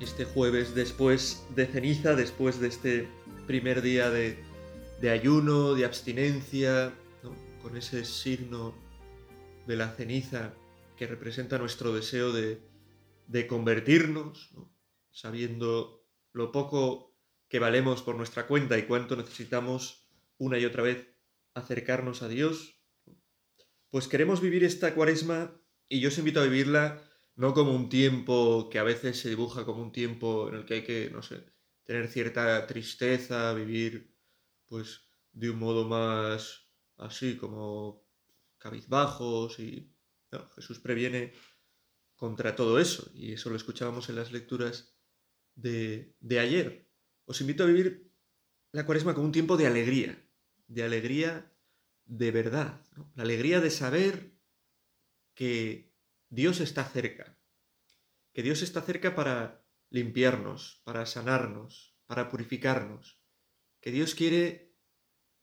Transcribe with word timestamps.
este 0.00 0.24
jueves 0.26 0.74
después 0.74 1.46
de 1.54 1.66
ceniza, 1.66 2.14
después 2.14 2.60
de 2.60 2.68
este 2.68 3.08
primer 3.46 3.80
día 3.82 4.10
de, 4.10 4.44
ayuno, 5.10 5.74
de 5.74 5.84
abstinencia, 5.84 6.92
con 7.62 7.76
ese 7.76 8.04
signo 8.04 8.74
de 9.66 9.76
la 9.76 9.90
ceniza 9.90 10.54
que 10.96 11.06
representa 11.06 11.58
nuestro 11.58 11.94
deseo 11.94 12.32
de, 12.32 13.46
convertirnos, 13.48 14.50
sabiendo 15.12 16.04
lo 16.32 16.52
poco 16.52 17.16
que 17.48 17.58
valemos 17.58 18.02
por 18.02 18.16
nuestra 18.16 18.46
cuenta 18.46 18.78
y 18.78 18.82
cuánto 18.86 19.16
necesitamos 19.16 20.06
una 20.38 20.58
y 20.58 20.64
otra 20.66 20.82
vez 20.82 21.06
acercarnos 21.54 22.22
a 22.22 22.28
Dios, 22.28 22.82
pues 23.90 24.08
queremos 24.08 24.40
vivir 24.42 24.62
esta 24.62 24.94
cuaresma 24.94 25.58
y 25.88 26.00
yo 26.00 26.08
os 26.08 26.18
invito 26.18 26.40
a 26.40 26.44
vivirla 26.44 27.02
no 27.36 27.52
como 27.54 27.72
un 27.72 27.88
tiempo 27.88 28.68
que 28.70 28.78
a 28.78 28.82
veces 28.82 29.20
se 29.20 29.28
dibuja 29.28 29.64
como 29.64 29.82
un 29.82 29.92
tiempo 29.92 30.48
en 30.48 30.54
el 30.56 30.64
que 30.64 30.74
hay 30.74 30.84
que, 30.84 31.10
no 31.10 31.22
sé, 31.22 31.44
tener 31.84 32.08
cierta 32.08 32.66
tristeza, 32.66 33.52
vivir 33.54 34.16
pues 34.66 35.02
de 35.32 35.50
un 35.50 35.58
modo 35.58 35.86
más 35.86 36.66
así 36.96 37.36
como 37.36 38.04
cabizbajos 38.58 39.58
y 39.60 39.94
Jesús 40.54 40.78
previene 40.80 41.32
contra 42.16 42.56
todo 42.56 42.80
eso 42.80 43.08
y 43.14 43.34
eso 43.34 43.50
lo 43.50 43.56
escuchábamos 43.56 44.08
en 44.08 44.16
las 44.16 44.32
lecturas 44.32 44.94
de, 45.54 46.16
de 46.20 46.38
ayer. 46.40 46.88
Os 47.26 47.40
invito 47.42 47.62
a 47.64 47.66
vivir 47.66 48.10
la 48.72 48.86
cuaresma 48.86 49.14
como 49.14 49.26
un 49.26 49.32
tiempo 49.32 49.56
de 49.58 49.66
alegría, 49.66 50.26
de 50.68 50.82
alegría 50.82 51.52
de 52.06 52.30
verdad, 52.30 52.80
la 53.14 53.24
alegría 53.24 53.60
de 53.60 53.70
saber 53.70 54.32
que 55.34 55.85
Dios 56.30 56.58
está 56.60 56.84
cerca, 56.84 57.38
que 58.32 58.42
Dios 58.42 58.60
está 58.62 58.82
cerca 58.82 59.14
para 59.14 59.64
limpiarnos, 59.90 60.80
para 60.84 61.06
sanarnos, 61.06 61.96
para 62.06 62.28
purificarnos, 62.28 63.20
que 63.80 63.92
Dios 63.92 64.14
quiere 64.16 64.74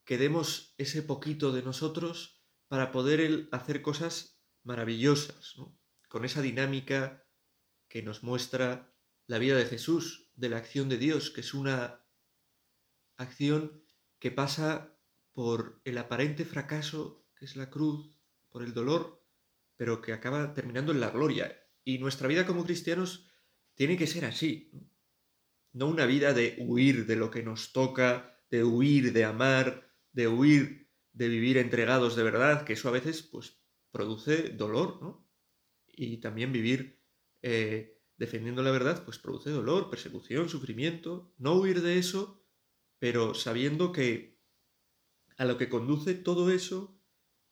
que 0.04 0.18
demos 0.18 0.76
ese 0.78 1.02
poquito 1.02 1.54
de 1.54 1.62
nosotros 1.64 2.44
para 2.68 2.92
poder 2.92 3.48
hacer 3.54 3.82
cosas 3.82 4.42
maravillosas, 4.64 5.56
con 6.10 6.26
esa 6.26 6.42
dinámica 6.42 7.26
que 7.88 8.02
nos 8.04 8.22
muestra 8.24 8.94
la 9.26 9.38
vida 9.38 9.56
de 9.56 9.66
Jesús, 9.66 10.30
de 10.36 10.50
la 10.50 10.58
acción 10.58 10.90
de 10.90 10.98
Dios, 10.98 11.30
que 11.30 11.42
es 11.42 11.54
una 11.54 12.06
acción 13.16 13.84
que 14.20 14.32
pasa 14.32 14.98
por 15.32 15.82
el 15.86 15.98
aparente 15.98 16.44
fracaso, 16.44 17.26
que 17.38 17.46
es 17.46 17.56
la 17.56 17.70
cruz, 17.70 18.14
por 18.50 18.64
el 18.64 18.74
dolor, 18.74 19.23
pero 19.84 20.02
que 20.02 20.14
acaba 20.14 20.54
terminando 20.54 20.94
en 20.94 21.02
la 21.02 21.10
gloria. 21.10 21.54
Y 21.84 21.98
nuestra 21.98 22.30
vida 22.30 22.46
como 22.46 22.64
cristianos 22.64 23.28
tiene 23.76 23.98
que 23.98 24.08
ser 24.08 24.24
así. 24.24 24.72
No 25.74 25.88
una 25.90 26.06
vida 26.06 26.32
de 26.34 26.56
huir 26.62 27.06
de 27.06 27.18
lo 27.18 27.30
que 27.30 27.44
nos 27.44 27.74
toca, 27.74 28.40
de 28.50 28.64
huir 28.64 29.12
de 29.12 29.26
amar, 29.26 29.94
de 30.14 30.30
huir 30.30 30.90
de 31.12 31.28
vivir 31.28 31.58
entregados 31.58 32.16
de 32.16 32.24
verdad, 32.24 32.64
que 32.64 32.72
eso 32.72 32.88
a 32.88 32.94
veces 32.94 33.24
pues, 33.24 33.58
produce 33.92 34.52
dolor, 34.52 35.22
Y 35.90 36.16
también 36.22 36.54
vivir 36.54 37.04
eh, 37.42 38.00
defendiendo 38.16 38.64
la 38.64 38.72
verdad, 38.72 39.04
pues 39.04 39.20
produce 39.20 39.50
dolor, 39.50 39.90
persecución, 39.90 40.48
sufrimiento. 40.48 41.36
No 41.38 41.56
huir 41.58 41.82
de 41.82 41.98
eso, 41.98 42.42
pero 43.00 43.34
sabiendo 43.34 43.92
que 43.92 44.40
a 45.36 45.44
lo 45.44 45.58
que 45.58 45.68
conduce 45.68 46.14
todo 46.14 46.52
eso 46.52 47.02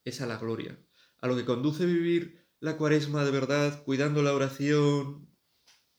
es 0.06 0.22
a 0.22 0.25
la 0.28 0.38
gloria, 0.38 0.78
a 1.22 1.28
lo 1.28 1.36
que 1.36 1.46
conduce 1.46 1.86
vivir 1.86 2.44
la 2.59 2.78
cuaresma 2.78 3.24
de 3.24 3.32
verdad, 3.32 3.84
cuidando 3.84 4.22
la 4.22 4.34
oración, 4.34 5.30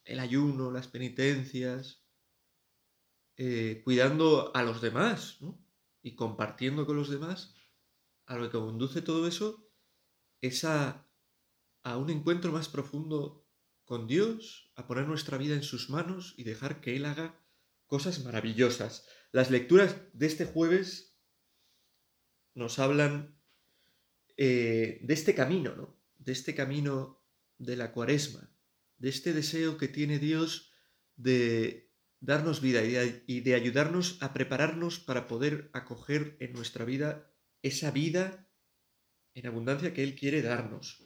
el 0.05 0.19
ayuno, 0.19 0.71
las 0.71 0.87
penitencias, 0.87 2.05
eh, 3.37 3.81
cuidando 3.83 4.55
a 4.55 4.63
los 4.63 4.81
demás 4.81 5.39
y 6.01 6.15
compartiendo 6.15 6.85
con 6.85 6.97
los 6.97 7.09
demás, 7.09 7.55
a 8.27 8.37
lo 8.37 8.49
que 8.51 8.57
conduce 8.59 9.01
todo 9.01 9.27
eso 9.27 9.69
es 10.41 10.63
a, 10.65 11.09
a 11.83 11.97
un 11.97 12.09
encuentro 12.09 12.51
más 12.51 12.67
profundo 12.67 13.47
con 13.85 14.07
Dios, 14.07 14.71
a 14.75 14.87
poner 14.87 15.07
nuestra 15.07 15.37
vida 15.37 15.55
en 15.55 15.63
sus 15.63 15.89
manos 15.89 16.33
y 16.37 16.43
dejar 16.43 16.81
que 16.81 16.95
Él 16.97 17.05
haga 17.05 17.41
cosas 17.87 18.23
maravillosas. 18.23 19.07
Las 19.31 19.51
lecturas 19.51 19.95
de 20.13 20.25
este 20.27 20.45
jueves 20.45 21.17
nos 22.55 22.77
hablan 22.79 23.41
eh, 24.37 24.99
de 25.03 25.13
este 25.13 25.35
camino, 25.35 25.75
¿no? 25.75 25.99
de 26.17 26.31
este 26.31 26.55
camino 26.55 27.23
de 27.59 27.75
la 27.75 27.91
cuaresma, 27.91 28.49
de 28.97 29.09
este 29.09 29.31
deseo 29.33 29.77
que 29.77 29.87
tiene 29.89 30.17
Dios 30.17 30.71
de 31.15 31.91
darnos 32.19 32.59
vida 32.61 32.81
y 32.83 33.41
de, 33.41 33.53
ayudarnos 33.53 34.17
a 34.21 34.33
prepararnos 34.33 34.97
para 34.99 35.27
poder 35.27 35.69
acoger 35.73 36.35
en 36.39 36.53
nuestra 36.53 36.83
vida 36.85 37.29
esa 37.61 37.91
vida 37.91 38.49
en 39.35 39.45
abundancia 39.47 39.93
que 39.93 40.03
Él 40.03 40.15
quiere 40.15 40.41
darnos. 40.41 41.03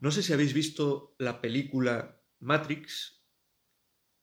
No 0.00 0.10
sé 0.10 0.22
si 0.22 0.32
habéis 0.32 0.54
visto 0.54 1.14
la 1.18 1.40
película 1.42 2.24
Matrix, 2.40 3.22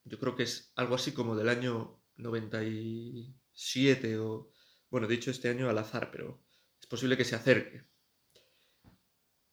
yo 0.03 0.19
creo 0.19 0.35
que 0.35 0.43
es 0.43 0.73
algo 0.75 0.95
así 0.95 1.11
como 1.11 1.35
del 1.35 1.47
año 1.49 2.03
97 2.15 4.17
o, 4.17 4.49
bueno, 4.89 5.07
dicho 5.07 5.29
este 5.31 5.49
año 5.49 5.69
al 5.69 5.77
azar, 5.77 6.09
pero 6.11 6.46
es 6.87 6.89
posible 6.89 7.17
que 7.17 7.25
se 7.25 7.35
acerque. 7.35 7.85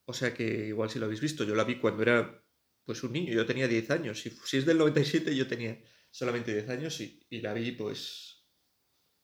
O 0.05 0.13
sea 0.13 0.33
que 0.33 0.67
igual 0.69 0.89
si 0.89 0.99
lo 1.01 1.07
habéis 1.07 1.21
visto, 1.21 1.43
yo 1.43 1.57
la 1.57 1.65
vi 1.65 1.81
cuando 1.81 2.03
era 2.03 2.45
pues 2.85 3.03
un 3.03 3.13
niño, 3.13 3.33
yo 3.33 3.45
tenía 3.45 3.67
10 3.67 3.91
años. 3.91 4.21
Si, 4.21 4.31
si 4.31 4.59
es 4.59 4.67
del 4.67 4.79
97 4.79 5.35
yo 5.35 5.49
tenía 5.49 5.83
solamente 6.13 6.53
10 6.53 6.69
años 6.69 7.01
y, 7.01 7.19
la 7.41 7.53
vi 7.53 7.73
pues 7.73 8.47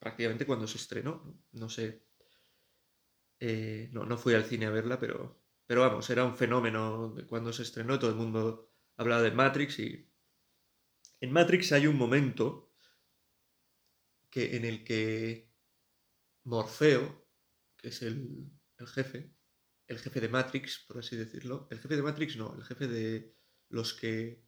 prácticamente 0.01 0.45
cuando 0.45 0.67
se 0.67 0.79
estrenó. 0.79 1.41
No 1.53 1.69
sé, 1.69 2.05
eh, 3.39 3.91
no, 3.93 4.05
no 4.05 4.19
fui 4.19 4.35
al 4.35 4.45
cine 4.45 4.67
a 4.67 4.71
verla, 4.71 4.99
pero, 4.99 5.45
pero 5.67 5.83
vamos, 5.83 6.11
era 6.11 6.25
un 6.25 6.37
fenómeno 6.37 7.15
cuando 7.29 7.53
se 7.53 7.63
estrenó, 7.63 7.97
todo 7.99 8.11
el 8.11 8.17
mundo 8.17 8.73
hablaba 8.97 9.23
de 9.23 9.31
Matrix 9.31 9.79
y... 9.79 10.07
En 11.23 11.33
Matrix 11.33 11.71
hay 11.73 11.87
un 11.87 11.97
momento 11.97 12.73
que, 14.31 14.57
en 14.57 14.65
el 14.65 14.83
que 14.85 15.53
Morfeo 16.45 17.20
que 17.81 17.89
es 17.89 18.03
el, 18.03 18.51
el 18.79 18.87
jefe, 18.87 19.35
el 19.87 19.99
jefe 19.99 20.21
de 20.21 20.29
Matrix, 20.29 20.85
por 20.87 20.99
así 20.99 21.17
decirlo. 21.17 21.67
El 21.71 21.79
jefe 21.81 21.97
de 21.97 22.03
Matrix 22.03 22.37
no, 22.37 22.55
el 22.55 22.65
jefe 22.65 22.87
de 22.87 23.35
los 23.69 23.95
que 23.95 24.45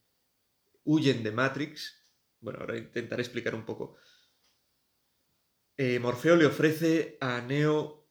huyen 0.85 1.23
de 1.23 1.33
Matrix. 1.33 1.97
Bueno, 2.41 2.61
ahora 2.61 2.77
intentaré 2.77 3.23
explicar 3.23 3.55
un 3.55 3.65
poco. 3.65 3.97
Eh, 5.77 5.99
Morfeo 5.99 6.37
le 6.37 6.47
ofrece 6.47 7.17
a 7.21 7.41
Neo 7.41 8.11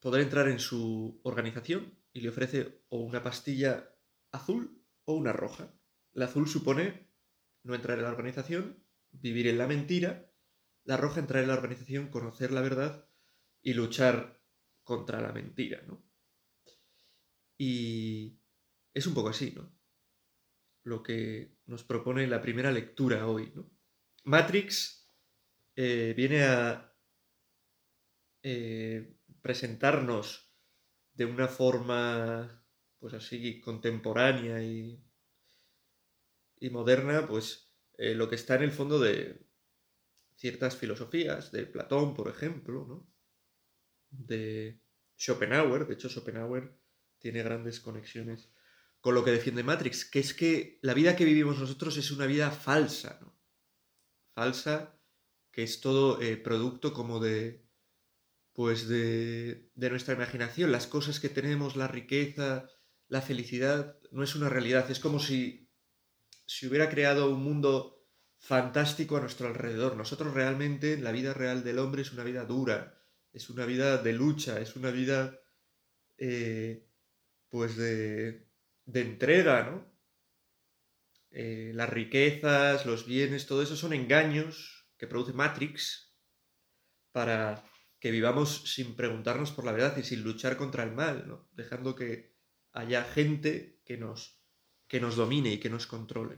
poder 0.00 0.22
entrar 0.22 0.48
en 0.48 0.58
su 0.58 1.20
organización 1.24 1.98
y 2.12 2.20
le 2.20 2.28
ofrece 2.30 2.82
o 2.88 3.00
una 3.00 3.22
pastilla 3.22 3.92
azul 4.32 4.82
o 5.04 5.14
una 5.14 5.32
roja. 5.32 5.74
La 6.12 6.26
azul 6.26 6.48
supone 6.48 7.10
no 7.62 7.74
entrar 7.74 7.98
en 7.98 8.04
la 8.04 8.10
organización, 8.10 8.84
vivir 9.10 9.48
en 9.48 9.58
la 9.58 9.66
mentira. 9.66 10.30
La 10.84 10.96
roja 10.96 11.20
entrar 11.20 11.42
en 11.42 11.48
la 11.48 11.54
organización, 11.54 12.08
conocer 12.08 12.52
la 12.52 12.60
verdad 12.60 13.08
y 13.64 13.72
luchar 13.72 14.42
contra 14.84 15.20
la 15.22 15.32
mentira, 15.32 15.82
¿no? 15.86 16.04
Y 17.58 18.38
es 18.92 19.06
un 19.06 19.14
poco 19.14 19.30
así, 19.30 19.52
¿no? 19.52 19.74
Lo 20.84 21.02
que 21.02 21.56
nos 21.64 21.82
propone 21.82 22.26
la 22.26 22.42
primera 22.42 22.70
lectura 22.70 23.26
hoy, 23.26 23.50
¿no? 23.56 23.70
Matrix 24.24 25.10
eh, 25.74 26.12
viene 26.14 26.42
a 26.44 26.94
eh, 28.42 29.16
presentarnos 29.40 30.54
de 31.14 31.24
una 31.24 31.48
forma, 31.48 32.66
pues 32.98 33.14
así, 33.14 33.60
contemporánea 33.62 34.62
y, 34.62 35.00
moderna, 36.70 37.26
pues 37.28 37.74
eh, 37.98 38.14
lo 38.14 38.26
que 38.28 38.36
está 38.36 38.54
en 38.56 38.62
el 38.62 38.72
fondo 38.72 38.98
de 38.98 39.46
ciertas 40.34 40.74
filosofías, 40.76 41.52
de 41.52 41.66
Platón, 41.66 42.14
por 42.14 42.26
ejemplo, 42.28 42.86
¿no? 42.86 43.13
de 44.18 44.80
Schopenhauer. 45.18 45.86
De 45.86 45.94
hecho, 45.94 46.08
Schopenhauer 46.08 46.78
tiene 47.18 47.42
grandes 47.42 47.80
conexiones 47.80 48.50
con 49.00 49.14
lo 49.14 49.24
que 49.24 49.30
defiende 49.32 49.62
Matrix, 49.62 50.04
que 50.04 50.18
es 50.18 50.32
que 50.32 50.78
la 50.82 50.94
vida 50.94 51.14
que 51.14 51.26
vivimos 51.26 51.58
nosotros 51.58 51.96
es 51.98 52.10
una 52.10 52.26
vida 52.26 52.50
falsa, 52.50 53.20
Falsa, 54.34 54.98
que 55.52 55.62
es 55.62 55.80
todo 55.80 56.20
eh, 56.20 56.36
producto 56.36 56.92
como 56.92 57.20
de 57.20 57.62
pues 58.52 58.88
de, 58.88 59.70
de 59.74 59.90
nuestra 59.90 60.14
imaginación, 60.14 60.72
las 60.72 60.86
cosas 60.88 61.20
que 61.20 61.28
tenemos, 61.28 61.76
la 61.76 61.86
riqueza, 61.86 62.68
la 63.08 63.20
felicidad, 63.22 63.98
no 64.10 64.22
es 64.24 64.34
una 64.36 64.48
realidad, 64.48 64.90
es 64.90 64.98
como 65.00 65.20
si 65.20 65.70
si 66.46 66.66
hubiera 66.66 66.88
creado 66.88 67.30
un 67.30 67.42
mundo 67.44 68.04
fantástico 68.38 69.16
a 69.16 69.20
nuestro 69.20 69.46
alrededor. 69.48 69.96
Nosotros 69.96 70.34
realmente, 70.34 70.98
la 70.98 71.12
vida 71.12 71.32
real 71.32 71.62
del 71.62 71.78
hombre 71.78 72.02
es 72.02 72.12
una 72.12 72.24
vida 72.24 72.44
dura, 72.44 72.94
es 73.34 73.50
una 73.50 73.66
vida 73.66 73.98
de 73.98 74.12
lucha, 74.12 74.60
es 74.60 74.76
una 74.76 74.92
vida 74.92 75.38
eh, 76.16 76.86
pues 77.50 77.76
de, 77.76 78.48
entrega, 78.86 79.64
¿no? 79.68 79.92
Eh, 81.32 81.72
las 81.74 81.90
riquezas, 81.90 82.86
los 82.86 83.04
bienes, 83.06 83.46
todo 83.46 83.60
eso 83.60 83.74
son 83.74 83.92
engaños 83.92 84.88
que 84.96 85.08
produce 85.08 85.32
Matrix 85.32 86.14
para 87.10 87.68
que 87.98 88.12
vivamos 88.12 88.72
sin 88.72 88.94
preguntarnos 88.94 89.50
por 89.50 89.64
la 89.64 89.72
verdad 89.72 89.96
y 89.96 90.04
sin 90.04 90.22
luchar 90.22 90.56
contra 90.56 90.84
el 90.84 90.92
mal, 90.92 91.46
Dejando 91.50 91.96
que 91.96 92.36
haya 92.72 93.02
gente 93.02 93.80
que 93.84 93.96
nos, 93.96 94.40
que 94.86 95.00
nos 95.00 95.16
domine 95.16 95.54
y 95.54 95.58
que 95.58 95.70
nos 95.70 95.88
controle, 95.88 96.36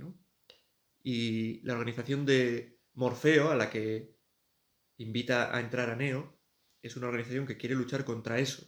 Y 1.03 1.61
la 1.63 1.75
organización 1.75 2.25
de 2.25 2.81
Morfeo, 2.95 3.51
a 3.51 3.57
la 3.57 3.69
que 3.69 4.17
invita 4.97 5.55
a 5.55 5.61
entrar 5.61 5.91
a 5.91 5.97
Neo, 5.97 6.36
es 6.87 6.97
una 6.97 7.09
organización 7.09 7.47
que 7.47 7.57
quiere 7.57 7.75
luchar 7.75 8.05
contra 8.05 8.39
eso, 8.39 8.67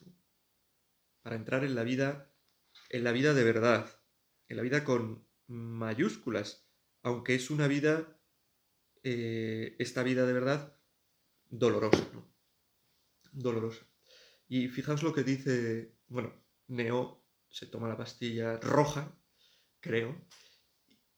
para 1.22 1.36
entrar 1.36 1.64
en 1.64 1.74
la 1.74 1.84
vida, 1.84 2.32
en 2.90 3.04
la 3.04 3.12
vida 3.12 3.32
de 3.32 3.44
verdad, 3.44 3.88
en 4.48 4.56
la 4.56 4.62
vida 4.62 4.84
con 4.84 5.26
mayúsculas, 5.46 6.66
aunque 7.02 7.34
es 7.36 7.50
una 7.50 7.68
vida, 7.68 8.18
eh, 9.04 9.76
esta 9.78 10.02
vida 10.02 10.26
de 10.26 10.32
verdad, 10.32 10.76
dolorosa, 11.48 12.08
¿no? 12.12 12.28
Dolorosa. 13.32 13.86
Y 14.48 14.68
fijaos 14.68 15.02
lo 15.02 15.14
que 15.14 15.22
dice, 15.22 15.94
bueno, 16.08 16.34
Neo 16.66 17.24
se 17.48 17.66
toma 17.66 17.88
la 17.88 17.96
pastilla 17.96 18.58
roja, 18.58 19.16
creo. 19.80 20.26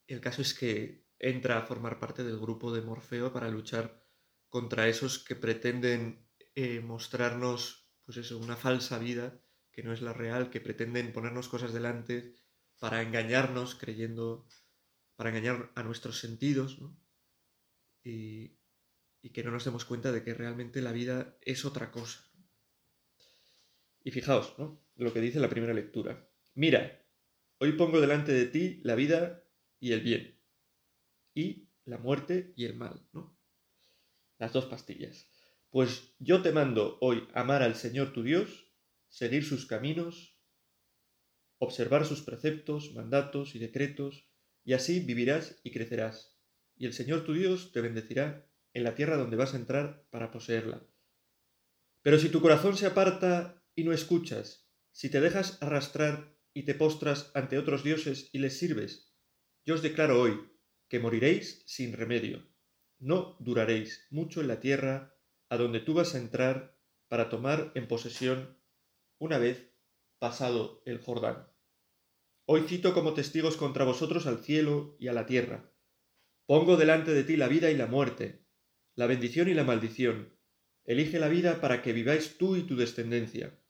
El 0.07 0.21
caso 0.21 0.43
es 0.43 0.53
que 0.53 1.07
entra 1.19 1.59
a 1.59 1.63
formar 1.67 1.99
parte 1.99 2.25
del 2.25 2.39
grupo 2.39 2.73
de 2.73 2.83
Morfeo 2.83 3.33
para 3.33 3.49
luchar 3.49 4.05
contra 4.49 4.89
esos 4.89 5.19
que 5.25 5.37
pretenden 5.37 6.29
eh, 6.55 6.81
mostrarnos, 6.81 7.87
pues 8.05 8.19
eso, 8.19 8.39
una 8.39 8.57
falsa 8.57 8.99
vida 8.99 9.41
que 9.71 9.83
no 9.83 9.93
es 9.93 10.03
la 10.03 10.13
real, 10.13 10.51
que 10.51 10.61
pretenden 10.61 11.13
ponernos 11.13 11.49
cosas 11.49 11.73
delante 11.73 12.35
para 12.81 13.03
engañarnos 13.03 13.77
creyendo, 13.77 14.49
para 15.15 15.31
engañar 15.31 15.71
a 15.75 15.83
nuestros 15.83 16.19
sentidos, 16.19 16.79
Y, 18.03 18.57
que 19.35 19.45
no 19.45 19.51
nos 19.51 19.65
demos 19.67 19.85
cuenta 19.85 20.11
de 20.11 20.25
que 20.25 20.33
realmente 20.33 20.81
la 20.81 20.93
vida 20.93 21.37
es 21.43 21.67
otra 21.67 21.93
cosa. 21.93 22.25
Y 24.03 24.11
fijaos, 24.11 24.55
Lo 24.97 25.13
que 25.15 25.21
dice 25.21 25.41
la 25.41 25.49
primera 25.49 25.73
lectura. 25.73 26.29
Mira, 26.55 27.03
hoy 27.59 27.73
pongo 27.73 28.01
delante 28.01 28.33
de 28.33 28.47
ti 28.47 28.81
la 28.83 28.95
vida 28.97 29.45
y 29.79 29.93
el 29.93 30.01
bien. 30.03 30.39
Y 31.35 31.69
la 31.85 31.99
muerte 31.99 32.53
y 32.57 32.65
el 32.65 32.75
mal, 32.75 33.07
¿no? 33.13 33.39
Las 34.39 34.53
dos 34.53 34.67
pastillas. 34.67 35.30
Pues 35.71 36.17
yo 36.19 36.43
te 36.43 36.51
mando 36.51 36.99
hoy 37.01 37.29
amar 37.33 37.63
al 37.63 37.77
Señor 37.77 38.13
tu 38.13 38.25
Dios, 38.25 38.73
seguir 39.09 39.45
sus 39.45 39.67
caminos, 39.67 40.37
observar 41.59 42.05
sus 42.07 42.23
preceptos, 42.23 42.93
mandatos 42.93 43.55
y 43.55 43.61
decretos, 43.61 44.29
y 44.65 44.73
así 44.73 44.99
vivirás 44.99 45.61
y 45.63 45.71
crecerás. 45.71 46.37
Y 46.77 46.87
el 46.87 46.93
Señor 46.93 47.25
tu 47.25 47.35
Dios 47.35 47.71
te 47.71 47.83
bendecirá 47.83 48.49
en 48.75 48.83
la 48.83 48.97
tierra 48.97 49.17
donde 49.17 49.37
vas 49.37 49.55
a 49.55 49.59
entrar 49.59 50.05
para 50.11 50.33
poseerla. 50.33 50.83
Pero 52.03 52.19
si 52.19 52.31
tu 52.31 52.41
corazón 52.43 52.77
se 52.77 52.87
aparta 52.87 53.63
y 53.77 53.85
no 53.85 53.93
escuchas, 53.93 54.69
si 54.91 55.09
te 55.09 55.21
dejas 55.21 55.63
arrastrar 55.63 56.37
y 56.53 56.65
te 56.65 56.75
postras 56.75 57.31
ante 57.35 57.59
otros 57.59 57.85
dioses 57.85 58.29
y 58.33 58.41
les 58.41 58.59
sirves, 58.59 59.15
yo 59.65 59.75
os 59.75 59.83
declaro 59.83 60.21
hoy 60.21 60.33
que 60.89 60.99
moriréis 60.99 61.63
sin 61.69 61.93
remedio. 61.93 62.45
No 62.99 63.37
duraréis 63.39 64.09
mucho 64.11 64.41
en 64.41 64.49
la 64.49 64.59
tierra 64.59 65.15
a 65.51 65.59
donde 65.59 65.81
tú 65.81 65.95
vas 65.95 66.15
a 66.15 66.19
entrar 66.19 66.79
para 67.09 67.29
tomar 67.29 67.73
en 67.75 67.89
posesión 67.89 68.57
una 69.19 69.37
vez 69.37 69.75
pasado 70.21 70.81
el 70.87 71.03
Jordán. 71.03 71.49
Hoy 72.47 72.63
cito 72.67 72.95
como 72.95 73.15
testigos 73.15 73.57
contra 73.57 73.85
vosotros 73.85 74.27
al 74.27 74.39
cielo 74.39 74.97
y 75.01 75.09
a 75.09 75.13
la 75.13 75.27
tierra. 75.27 75.73
Pongo 76.47 76.77
delante 76.77 77.13
de 77.13 77.25
ti 77.25 77.37
la 77.37 77.49
vida 77.49 77.71
y 77.71 77.77
la 77.77 77.87
muerte, 77.87 78.47
la 78.95 79.07
bendición 79.07 79.49
y 79.49 79.55
la 79.55 79.65
maldición. 79.65 80.39
Elige 80.87 81.19
la 81.19 81.29
vida 81.29 81.61
para 81.61 81.83
que 81.83 81.93
viváis 81.93 82.39
tú 82.39 82.57
y 82.57 82.63
tu 82.63 82.77
descendencia, 82.77 83.61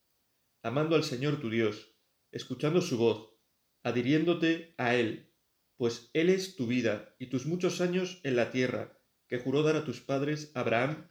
amando 0.63 0.97
al 0.97 1.03
Señor 1.05 1.41
tu 1.41 1.51
Dios, 1.51 1.95
escuchando 2.31 2.81
su 2.83 2.97
voz, 2.99 3.37
adhiriéndote 3.83 4.75
a 4.77 4.95
Él, 4.95 5.35
pues 5.77 6.11
Él 6.13 6.29
es 6.29 6.57
tu 6.57 6.67
vida 6.67 7.15
y 7.19 7.27
tus 7.27 7.47
muchos 7.47 7.81
años 7.81 8.21
en 8.23 8.37
la 8.37 8.51
tierra, 8.51 8.99
que 9.29 9.39
juró 9.39 9.63
dar 9.63 9.77
a 9.77 9.85
tus 9.85 10.01
padres 10.01 10.51
Abraham, 10.55 11.07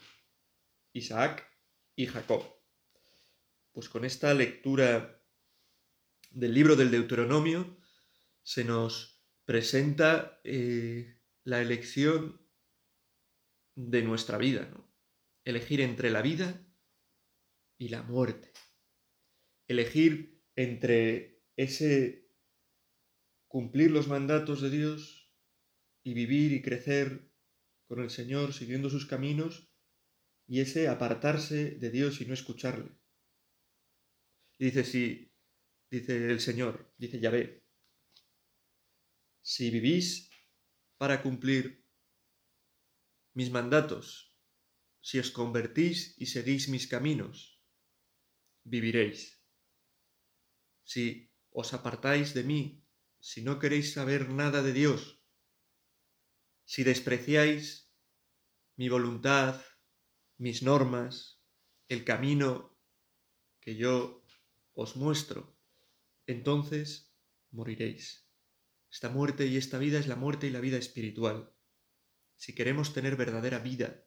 Isaac 0.94 1.46
y 1.96 2.08
Jacob. 2.08 2.44
Pues 3.72 3.90
con 3.90 4.06
esta 4.06 4.34
lectura 4.34 5.22
del 6.32 6.54
libro 6.54 6.76
del 6.76 6.92
Deuteronomio 6.92 7.80
se 8.44 8.64
nos 8.64 9.24
presenta 9.46 10.40
eh, 10.44 11.20
la 11.44 11.62
elección 11.62 12.42
de 13.76 14.02
nuestra 14.04 14.38
vida, 14.38 14.70
elegir 15.46 15.82
entre 15.82 16.10
la 16.10 16.22
vida 16.22 16.66
y 17.78 17.90
la 17.90 18.04
muerte, 18.04 18.52
elegir 19.68 20.44
entre 20.56 21.44
ese 21.56 22.28
cumplir 23.48 23.90
los 23.92 24.08
mandatos 24.08 24.62
de 24.62 24.70
Dios 24.70 25.34
y 26.04 26.14
vivir 26.14 26.52
y 26.52 26.62
crecer 26.62 27.32
con 27.88 28.02
el 28.02 28.10
Señor 28.12 28.54
siguiendo 28.54 28.90
sus 28.90 29.06
caminos 29.08 29.69
y 30.50 30.62
ese 30.62 30.88
apartarse 30.88 31.70
de 31.78 31.92
Dios 31.92 32.20
y 32.22 32.26
no 32.26 32.34
escucharle. 32.34 32.92
dice, 34.58 34.84
si, 34.84 35.32
dice 35.92 36.26
el 36.28 36.40
Señor, 36.42 36.92
dice 36.98 37.20
Yahvé, 37.20 37.64
si 39.44 39.70
vivís 39.70 40.30
para 40.98 41.22
cumplir 41.22 41.86
mis 43.36 43.52
mandatos, 43.52 44.36
si 45.02 45.20
os 45.20 45.30
convertís 45.30 46.16
y 46.18 46.26
seguís 46.26 46.68
mis 46.68 46.88
caminos, 46.88 47.62
viviréis. 48.64 49.36
Si 50.84 51.32
os 51.52 51.74
apartáis 51.76 52.34
de 52.34 52.44
mí, 52.44 52.84
si 53.20 53.44
no 53.44 53.60
queréis 53.60 53.94
saber 53.94 54.30
nada 54.30 54.64
de 54.64 54.74
Dios, 54.74 55.22
si 56.66 56.84
despreciáis 56.84 57.92
mi 58.76 58.90
voluntad, 58.90 59.62
mis 60.40 60.62
normas, 60.64 61.44
el 61.90 62.06
camino 62.06 62.80
que 63.60 63.76
yo 63.76 64.24
os 64.74 64.96
muestro, 64.96 65.60
entonces 66.28 67.14
moriréis. 67.52 68.26
Esta 68.90 69.10
muerte 69.10 69.48
y 69.48 69.58
esta 69.58 69.78
vida 69.78 70.00
es 70.00 70.08
la 70.08 70.16
muerte 70.16 70.48
y 70.48 70.52
la 70.52 70.62
vida 70.62 70.78
espiritual. 70.78 71.52
Si 72.38 72.56
queremos 72.56 72.94
tener 72.94 73.18
verdadera 73.18 73.60
vida, 73.60 74.06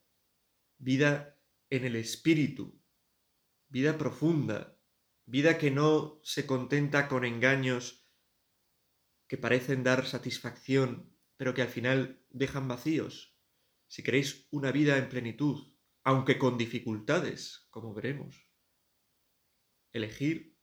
vida 0.78 1.38
en 1.68 1.84
el 1.84 1.96
espíritu, 1.96 2.80
vida 3.68 3.98
profunda, 3.98 4.80
vida 5.26 5.58
que 5.58 5.70
no 5.70 6.18
se 6.24 6.46
contenta 6.46 7.08
con 7.08 7.26
engaños 7.26 8.08
que 9.28 9.36
parecen 9.36 9.84
dar 9.84 10.06
satisfacción, 10.06 11.14
pero 11.36 11.52
que 11.54 11.60
al 11.62 11.68
final 11.68 12.24
dejan 12.30 12.68
vacíos. 12.68 13.36
Si 13.86 14.02
queréis 14.02 14.46
una 14.50 14.72
vida 14.72 14.96
en 14.96 15.10
plenitud, 15.10 15.71
aunque 16.04 16.38
con 16.38 16.58
dificultades, 16.58 17.66
como 17.70 17.94
veremos. 17.94 18.46
Elegir, 19.92 20.56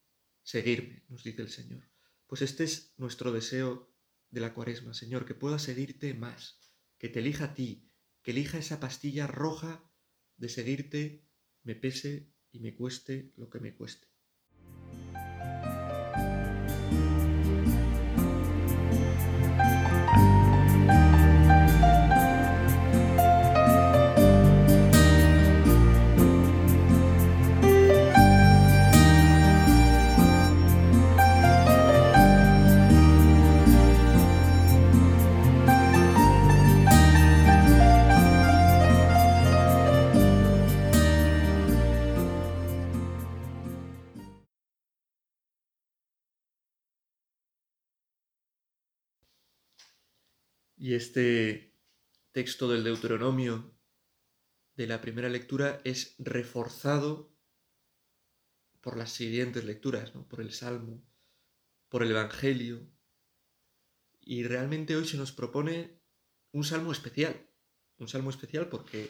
seguirme, 0.44 1.06
nos 1.08 1.24
dice 1.24 1.42
el 1.42 1.50
Señor. 1.50 1.84
Pues 2.28 2.42
este 2.42 2.64
es 2.66 2.94
nuestro 2.98 3.32
deseo 3.32 3.92
de 4.30 4.42
la 4.42 4.54
cuaresma, 4.54 4.94
Señor, 4.94 5.26
que 5.26 5.36
pueda 5.36 5.58
seguirte 5.58 6.14
más, 6.14 6.60
que 6.98 7.10
te 7.10 7.20
elija 7.20 7.46
a 7.46 7.54
ti, 7.54 7.90
que 8.22 8.32
elija 8.32 8.58
esa 8.58 8.80
pastilla 8.80 9.28
roja 9.28 9.90
de 10.38 10.50
seguirte, 10.50 11.26
me 11.64 11.76
pese 11.76 12.32
y 12.52 12.60
me 12.60 12.76
cueste 12.76 13.32
lo 13.38 13.50
que 13.50 13.60
me 13.60 13.74
cueste. 13.76 14.08
Y 50.80 50.94
este 50.96 51.76
texto 52.32 52.70
del 52.72 52.86
Deuteronomio 52.86 53.78
de 54.78 54.88
la 54.88 55.02
primera 55.02 55.28
lectura 55.28 55.82
es 55.84 56.16
reforzado 56.20 57.38
por 58.80 58.96
las 58.98 59.12
siguientes 59.12 59.66
lecturas, 59.66 60.16
¿no? 60.16 60.26
por 60.30 60.40
el 60.40 60.54
Salmo, 60.54 61.06
por 61.90 62.02
el 62.02 62.12
Evangelio. 62.12 62.90
Y 64.22 64.44
realmente 64.44 64.96
hoy 64.96 65.06
se 65.06 65.18
nos 65.18 65.34
propone 65.34 66.00
un 66.54 66.64
salmo 66.64 66.94
especial, 66.94 67.46
un 67.98 68.08
salmo 68.08 68.30
especial 68.30 68.70
porque 68.70 69.10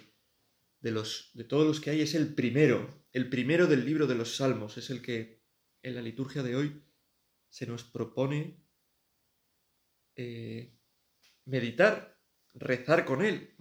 de, 0.80 0.90
los, 0.92 1.30
de 1.36 1.44
todos 1.44 1.68
los 1.68 1.80
que 1.80 1.92
hay 1.92 2.02
es 2.02 2.16
el 2.16 2.34
primero, 2.34 3.06
el 3.14 3.30
primero 3.30 3.68
del 3.68 3.86
libro 3.86 4.08
de 4.08 4.16
los 4.16 4.36
salmos, 4.38 4.78
es 4.80 4.90
el 4.90 5.04
que 5.04 5.44
en 5.84 5.94
la 5.94 6.02
liturgia 6.02 6.42
de 6.42 6.56
hoy 6.56 6.82
se 7.50 7.68
nos 7.68 7.84
propone 7.84 8.58
eh, 10.16 10.76
meditar, 11.50 12.22
rezar 12.54 13.04
con 13.06 13.24
él. 13.26 13.56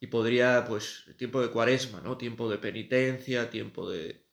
Y 0.00 0.06
podría, 0.08 0.64
pues, 0.66 1.04
tiempo 1.18 1.40
de 1.42 1.50
cuaresma, 1.50 2.00
¿no? 2.00 2.16
Tiempo 2.18 2.48
de 2.50 2.58
penitencia, 2.58 3.50
tiempo 3.50 3.88
de, 3.88 4.26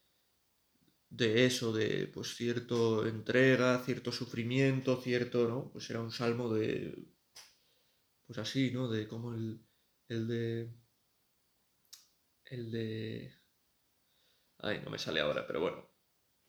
de 1.10 1.46
eso, 1.46 1.74
de, 1.74 2.08
pues, 2.08 2.36
cierto 2.36 3.06
entrega, 3.06 3.80
cierto 3.84 4.12
sufrimiento, 4.12 5.00
cierto, 5.02 5.48
¿no? 5.48 5.70
Pues 5.72 5.90
era 5.90 6.02
un 6.02 6.12
salmo 6.12 6.52
de, 6.54 7.08
pues 8.26 8.40
así, 8.40 8.72
¿no? 8.72 8.90
De 8.90 9.08
como 9.08 9.34
el, 9.34 9.62
el 10.08 10.28
de, 10.28 10.72
el 12.46 12.72
de, 12.72 13.34
ay, 14.60 14.82
no 14.84 14.90
me 14.90 14.98
sale 14.98 15.20
ahora, 15.20 15.46
pero 15.46 15.62
bueno, 15.62 15.88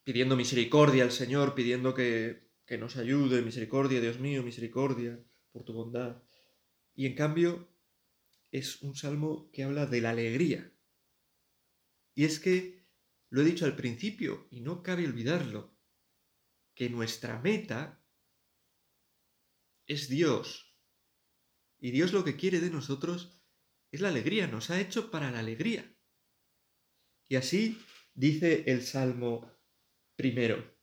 pidiendo 0.03 0.35
misericordia 0.35 1.05
al 1.05 1.13
Señor, 1.13 1.55
pidiendo 1.55 1.95
que, 1.95 2.53
que 2.65 2.79
nos 2.79 2.97
ayude, 2.97 3.43
misericordia, 3.43 4.01
Dios 4.01 4.19
mío, 4.19 4.43
misericordia 4.43 5.23
por 5.51 5.65
tu 5.65 5.73
bondad. 5.73 6.23
Y 6.95 7.07
en 7.07 7.15
cambio 7.15 7.69
es 8.53 8.83
un 8.83 8.95
salmo 8.95 9.51
que 9.53 9.65
habla 9.65 9.87
de 9.87 10.01
la 10.01 10.11
alegría. 10.11 10.73
Y 12.15 12.25
es 12.25 12.41
que, 12.41 12.87
lo 13.31 13.43
he 13.43 13.45
dicho 13.45 13.65
al 13.65 13.77
principio, 13.77 14.49
y 14.51 14.61
no 14.61 14.83
cabe 14.83 15.07
olvidarlo, 15.07 15.79
que 16.75 16.89
nuestra 16.91 17.39
meta 17.39 18.05
es 19.87 20.09
Dios. 20.09 20.75
Y 21.79 21.93
Dios 21.93 22.13
lo 22.13 22.25
que 22.25 22.37
quiere 22.37 22.61
de 22.61 22.71
nosotros 22.71 23.41
es 23.93 24.01
la 24.01 24.09
alegría, 24.09 24.47
nos 24.49 24.71
ha 24.71 24.81
hecho 24.81 25.11
para 25.11 25.31
la 25.31 25.39
alegría. 25.39 25.97
Y 27.29 27.37
así 27.37 27.81
dice 28.15 28.65
el 28.69 28.83
Salmo 28.83 29.53
primero, 30.17 30.77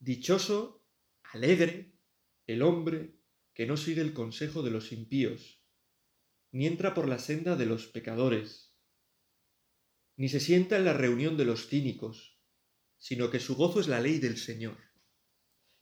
dichoso, 0.00 0.84
alegre, 1.32 1.94
el 2.46 2.62
hombre 2.62 3.19
que 3.60 3.66
no 3.66 3.76
sigue 3.76 4.00
el 4.00 4.14
consejo 4.14 4.62
de 4.62 4.70
los 4.70 4.90
impíos, 4.90 5.62
ni 6.50 6.66
entra 6.66 6.94
por 6.94 7.06
la 7.06 7.18
senda 7.18 7.56
de 7.56 7.66
los 7.66 7.86
pecadores, 7.88 8.74
ni 10.16 10.30
se 10.30 10.40
sienta 10.40 10.78
en 10.78 10.86
la 10.86 10.94
reunión 10.94 11.36
de 11.36 11.44
los 11.44 11.66
cínicos, 11.68 12.40
sino 12.96 13.30
que 13.30 13.38
su 13.38 13.56
gozo 13.56 13.78
es 13.80 13.86
la 13.86 14.00
ley 14.00 14.18
del 14.18 14.38
Señor, 14.38 14.78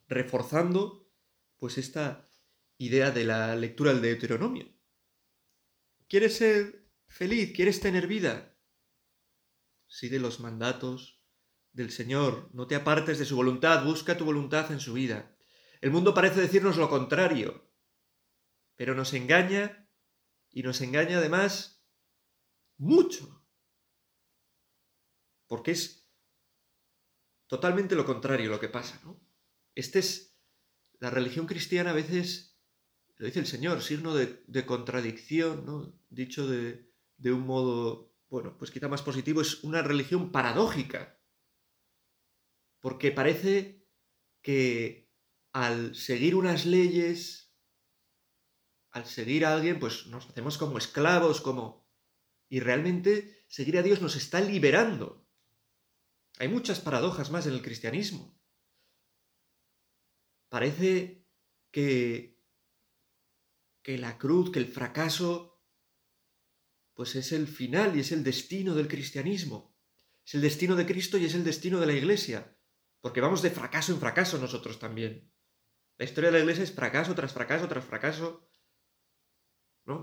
reforzando 0.09 1.07
pues 1.57 1.79
esta 1.79 2.29
idea 2.79 3.13
de 3.13 3.23
la 3.23 3.55
lectura 3.55 3.93
del 3.93 4.03
Deuteronomio. 4.03 4.67
¿Quieres 6.09 6.35
ser 6.37 6.85
feliz? 7.07 7.53
¿Quieres 7.55 7.79
tener 7.79 8.09
vida? 8.09 8.59
Sigue 9.87 10.19
los 10.19 10.41
mandatos 10.41 11.23
del 11.73 11.93
Señor, 11.93 12.51
no 12.53 12.67
te 12.67 12.75
apartes 12.75 13.21
de 13.21 13.25
su 13.25 13.37
voluntad, 13.37 13.85
busca 13.85 14.19
tu 14.19 14.25
voluntad 14.25 14.73
en 14.73 14.81
su 14.81 14.95
vida. 14.95 15.37
El 15.81 15.93
mundo 15.93 16.13
parece 16.13 16.41
decirnos 16.41 16.77
lo 16.77 16.91
contrario, 16.91 17.68
pero 18.79 18.95
nos 18.95 19.13
engaña 19.13 19.85
y 20.51 20.63
nos 20.63 20.81
engaña 20.81 21.19
además 21.19 21.85
mucho, 22.79 23.45
porque 25.49 25.73
es 25.73 26.09
totalmente 27.49 27.97
lo 27.97 28.07
contrario 28.07 28.49
lo 28.49 28.61
que 28.61 28.69
pasa, 28.69 29.01
¿no? 29.05 29.21
Este 29.75 29.99
es 29.99 30.39
la 31.01 31.11
religión 31.11 31.47
cristiana 31.47 31.91
a 31.91 31.95
veces, 31.95 32.57
lo 33.17 33.27
dice 33.27 33.41
el 33.41 33.49
Señor, 33.49 33.83
signo 33.83 34.15
de, 34.15 34.45
contradicción, 34.65 35.67
¿no? 35.67 35.93
Dicho 36.09 36.47
de, 36.47 36.89
de 37.17 37.33
un 37.33 37.41
modo, 37.47 38.15
bueno, 38.29 38.57
pues 38.59 38.71
quizá 38.71 38.87
más 38.87 39.03
positivo, 39.03 39.41
es 39.41 39.65
una 39.65 39.83
religión 39.83 40.31
paradójica, 40.31 41.21
porque 42.81 43.11
parece 43.11 43.89
que 44.41 45.11
al 45.53 45.97
seguir 45.97 46.37
unas 46.37 46.65
leyes 46.65 47.48
al 48.91 49.07
seguir 49.07 49.45
a 49.45 49.53
alguien, 49.55 49.79
pues 49.79 50.07
nos 50.07 50.27
hacemos 50.29 50.59
como 50.59 50.79
esclavos, 50.79 51.41
como... 51.41 51.87
Y 52.49 52.61
realmente 52.61 53.45
seguir 53.49 53.77
a 53.77 53.83
Dios 53.83 54.01
nos 54.01 54.17
está 54.17 54.41
liberando. 54.41 55.29
Hay 56.39 56.49
muchas 56.49 56.81
paradojas 56.81 57.31
más 57.31 57.47
en 57.47 57.53
el 57.53 57.63
cristianismo. 57.63 58.41
Parece 60.49 61.27
que, 61.71 62.41
que 63.83 63.99
la 63.99 64.17
cruz, 64.17 64.51
que 64.51 64.61
el 64.61 64.67
fracaso, 64.67 65.63
pues 66.95 67.17
es 67.17 67.33
el 67.33 67.49
final 67.49 67.95
y 67.97 68.01
es 68.01 68.13
el 68.13 68.25
destino 68.25 68.75
del 68.75 68.89
cristianismo. 68.89 69.77
Es 70.25 70.35
el 70.35 70.41
destino 70.41 70.75
de 70.75 70.87
Cristo 70.87 71.19
y 71.19 71.27
es 71.27 71.35
el 71.35 71.45
destino 71.45 71.79
de 71.81 71.87
la 71.87 71.93
Iglesia. 71.93 72.57
Porque 73.03 73.21
vamos 73.21 73.43
de 73.43 73.51
fracaso 73.51 73.93
en 73.93 74.01
fracaso 74.01 74.39
nosotros 74.39 74.79
también. 74.79 75.31
La 75.99 76.07
historia 76.07 76.31
de 76.31 76.37
la 76.39 76.45
Iglesia 76.45 76.65
es 76.65 76.73
fracaso 76.73 77.15
tras 77.15 77.35
fracaso 77.35 77.69
tras 77.69 77.85
fracaso 77.85 78.48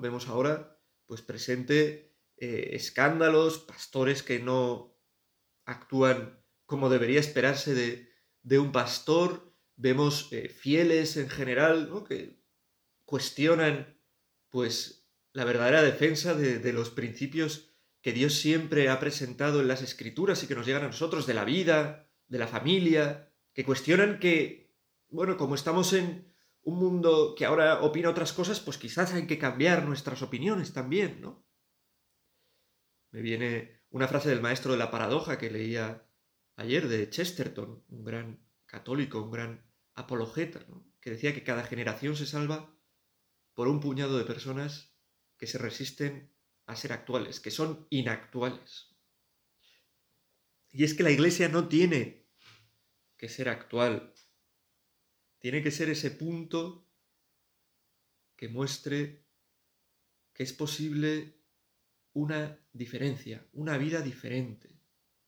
Vemos 0.02 0.28
ahora, 0.28 0.82
pues 1.06 1.22
presente, 1.22 2.16
eh, 2.38 2.72
escándalos, 2.74 3.60
pastores 3.60 4.24
que 4.24 4.40
no 4.40 4.98
actúan 5.66 6.44
como 6.66 6.90
debería 6.90 7.20
esperarse 7.20 7.76
de, 8.44 8.60
un 8.60 8.72
pastor, 8.72 9.56
vemos 9.76 10.30
eh, 10.32 10.50
fieles 10.50 11.18
en 11.18 11.30
general, 11.30 11.90
Que 12.10 12.42
cuestionan, 13.06 14.02
pues, 14.50 15.08
la 15.34 15.44
verdadera 15.46 15.84
defensa 15.84 16.34
de, 16.34 16.58
de 16.58 16.74
los 16.74 16.90
principios 16.90 17.76
que 18.02 18.12
Dios 18.12 18.34
siempre 18.36 18.90
ha 18.90 19.00
presentado 19.00 19.60
en 19.62 19.68
las 19.68 19.84
escrituras 19.84 20.42
y 20.44 20.48
que 20.48 20.56
nos 20.56 20.66
llegan 20.66 20.84
a 20.84 20.88
nosotros 20.88 21.28
de 21.28 21.34
la 21.36 21.46
vida, 21.46 22.10
de 22.28 22.40
la 22.40 22.48
familia, 22.48 23.32
que 23.54 23.64
cuestionan 23.66 24.18
que, 24.18 24.74
bueno, 25.10 25.38
como 25.38 25.54
estamos 25.54 25.94
en, 25.94 26.35
un 26.66 26.80
mundo 26.80 27.36
que 27.38 27.46
ahora 27.46 27.82
opina 27.84 28.10
otras 28.10 28.34
cosas, 28.34 28.60
pues 28.60 28.78
quizás 28.80 29.14
hay 29.14 29.28
que 29.28 29.38
cambiar 29.38 29.86
nuestras 29.88 30.24
opiniones 30.24 30.74
también, 30.74 31.22
¿no? 31.22 31.46
Me 33.12 33.22
viene 33.22 33.84
una 33.92 34.08
frase 34.08 34.30
del 34.30 34.42
maestro 34.42 34.72
de 34.72 34.80
la 34.80 34.90
paradoja 34.90 35.38
que 35.38 35.52
leía 35.52 36.04
ayer 36.58 36.88
de 36.88 37.08
Chesterton, 37.12 37.84
un 37.88 38.04
gran 38.04 38.44
católico, 38.66 39.22
un 39.22 39.32
gran 39.32 39.72
apologeta, 39.94 40.66
que 41.00 41.12
decía 41.12 41.36
que 41.36 41.44
cada 41.44 41.64
generación 41.64 42.16
se 42.16 42.26
salva 42.26 42.76
por 43.54 43.68
un 43.68 43.80
puñado 43.80 44.18
de 44.18 44.26
personas 44.26 44.92
que 45.38 45.46
se 45.46 45.60
resisten 45.60 46.34
a 46.66 46.76
ser 46.76 46.94
actuales, 46.94 47.40
que 47.40 47.52
son 47.52 47.86
inactuales. 47.92 48.98
Y 50.72 50.84
es 50.84 50.96
que 50.96 51.04
la 51.04 51.12
Iglesia 51.12 51.48
no 51.48 51.68
tiene 51.68 52.26
que 53.18 53.30
ser 53.30 53.50
actual 53.50 54.15
tiene 55.46 55.62
que 55.62 55.70
ser 55.70 55.92
ese 55.92 56.10
punto 56.10 56.90
que 58.36 58.50
muestre 58.50 59.28
que 60.34 60.42
es 60.42 60.52
posible 60.54 61.36
una 62.14 62.58
diferencia, 62.74 63.46
una 63.54 63.78
vida 63.78 64.02
diferente, 64.02 64.82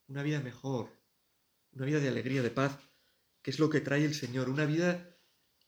una 0.07 0.23
vida 0.23 0.39
mejor, 0.39 0.91
una 1.73 1.85
vida 1.85 1.99
de 1.99 2.07
alegría, 2.07 2.41
de 2.41 2.49
paz, 2.49 2.79
que 3.43 3.51
es 3.51 3.59
lo 3.59 3.69
que 3.69 3.79
trae 3.79 4.05
el 4.05 4.15
Señor, 4.15 4.49
una 4.49 4.65
vida 4.65 5.15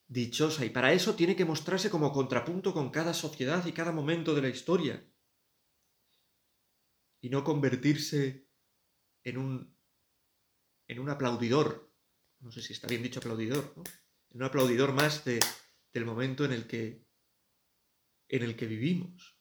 dichosa. 0.07 0.65
Y 0.65 0.71
para 0.71 0.93
eso 0.93 1.13
tiene 1.15 1.35
que 1.35 1.45
mostrarse 1.45 1.91
como 1.91 2.11
contrapunto 2.11 2.73
con 2.73 2.89
cada 2.89 3.13
sociedad 3.13 3.63
y 3.67 3.71
cada 3.71 3.91
momento 3.91 4.33
de 4.33 4.41
la 4.41 4.49
historia. 4.49 5.05
Y 7.21 7.29
no 7.29 7.43
convertirse 7.43 8.47
en 9.23 9.37
un, 9.37 9.77
en 10.87 10.97
un 10.97 11.09
aplaudidor. 11.11 11.93
No 12.39 12.51
sé 12.51 12.63
si 12.63 12.73
está 12.73 12.87
bien 12.87 13.03
dicho 13.03 13.19
aplaudidor, 13.19 13.75
¿no? 13.77 13.83
un 14.31 14.43
aplaudidor 14.43 14.93
más 14.93 15.23
del 15.25 16.05
momento 16.05 16.45
en 16.45 16.53
el 16.53 16.67
que 16.67 17.03
en 18.27 18.43
el 18.43 18.55
que 18.55 18.67
vivimos. 18.67 19.37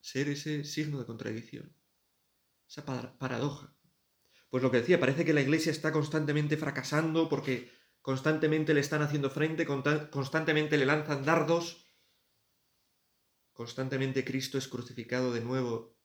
Ser 0.00 0.28
ese 0.28 0.64
signo 0.64 0.98
de 0.98 1.06
contradicción, 1.06 1.72
esa 2.68 2.84
paradoja. 2.84 3.74
Pues 4.50 4.62
lo 4.62 4.70
que 4.70 4.78
decía, 4.78 5.00
parece 5.00 5.24
que 5.24 5.32
la 5.32 5.40
Iglesia 5.40 5.72
está 5.72 5.90
constantemente 5.90 6.56
fracasando 6.58 7.28
porque 7.30 7.70
constantemente 8.02 8.74
le 8.74 8.80
están 8.80 9.02
haciendo 9.02 9.30
frente, 9.30 9.66
constantemente 9.66 10.76
le 10.76 10.86
lanzan 10.86 11.24
dardos, 11.24 11.86
constantemente 13.52 14.24
Cristo 14.24 14.58
es 14.58 14.68
crucificado 14.68 15.32
de 15.32 15.40
nuevo 15.40 15.96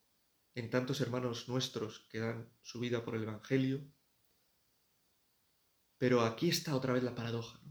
en 0.55 0.69
tantos 0.69 1.01
hermanos 1.01 1.48
nuestros 1.50 2.00
que 2.10 2.19
dan 2.19 2.51
su 2.62 2.79
vida 2.79 3.03
por 3.03 3.15
el 3.15 3.24
Evangelio. 3.24 3.86
Pero 6.03 6.25
aquí 6.25 6.50
está 6.50 6.75
otra 6.75 6.91
vez 6.91 7.01
la 7.01 7.15
paradoja. 7.15 7.62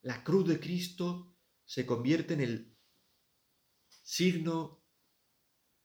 La 0.00 0.24
cruz 0.24 0.48
de 0.48 0.58
Cristo 0.58 1.36
se 1.64 1.86
convierte 1.86 2.34
en 2.34 2.40
el 2.40 2.76
signo, 4.02 4.84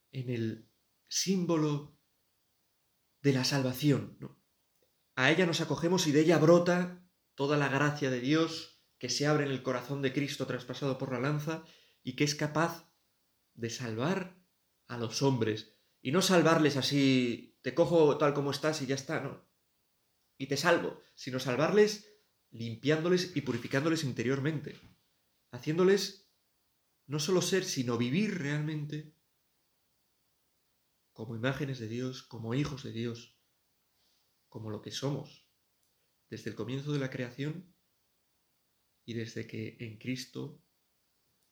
en 0.09 0.31
el 0.31 0.71
símbolo 1.07 2.01
de 3.21 3.33
la 3.33 3.43
salvación. 3.43 4.17
A 5.13 5.29
ella 5.31 5.45
nos 5.45 5.61
acogemos 5.61 6.07
y 6.07 6.11
de 6.11 6.21
ella 6.21 6.39
brota 6.39 7.07
toda 7.35 7.57
la 7.57 7.67
gracia 7.69 8.09
de 8.09 8.21
Dios 8.21 8.81
que 8.97 9.09
se 9.09 9.27
abre 9.27 9.45
en 9.45 9.51
el 9.51 9.61
corazón 9.61 10.01
de 10.01 10.13
Cristo 10.13 10.47
traspasado 10.47 10.97
por 10.97 11.11
la 11.11 11.19
lanza 11.19 11.63
y 12.01 12.15
que 12.15 12.23
es 12.23 12.33
capaz 12.33 12.91
de 13.53 13.69
salvar 13.69 14.43
a 14.87 14.97
los 14.97 15.21
hombres. 15.21 15.75
Y 16.01 16.11
no 16.11 16.23
salvarles 16.23 16.75
así, 16.75 17.59
te 17.61 17.75
cojo 17.75 18.17
tal 18.17 18.33
como 18.33 18.49
estás 18.49 18.81
y 18.81 18.87
ya 18.87 18.95
está, 18.95 19.19
no 19.19 19.52
y 20.37 20.47
te 20.47 20.57
salvo, 20.57 21.01
sino 21.15 21.39
salvarles 21.39 22.09
limpiándoles 22.51 23.35
y 23.35 23.41
purificándoles 23.41 24.03
interiormente, 24.03 24.79
haciéndoles 25.51 26.31
no 27.07 27.19
solo 27.19 27.41
ser, 27.41 27.63
sino 27.65 27.97
vivir 27.97 28.37
realmente 28.37 29.13
como 31.13 31.35
imágenes 31.35 31.79
de 31.79 31.87
Dios, 31.87 32.21
como 32.23 32.53
hijos 32.53 32.83
de 32.83 32.91
Dios, 32.91 33.37
como 34.49 34.69
lo 34.69 34.81
que 34.83 34.91
somos, 34.91 35.47
desde 36.29 36.49
el 36.51 36.55
comienzo 36.55 36.91
de 36.93 36.99
la 36.99 37.09
creación 37.09 37.75
y 39.05 39.13
desde 39.15 39.45
que 39.47 39.75
en 39.79 39.97
Cristo 39.97 40.63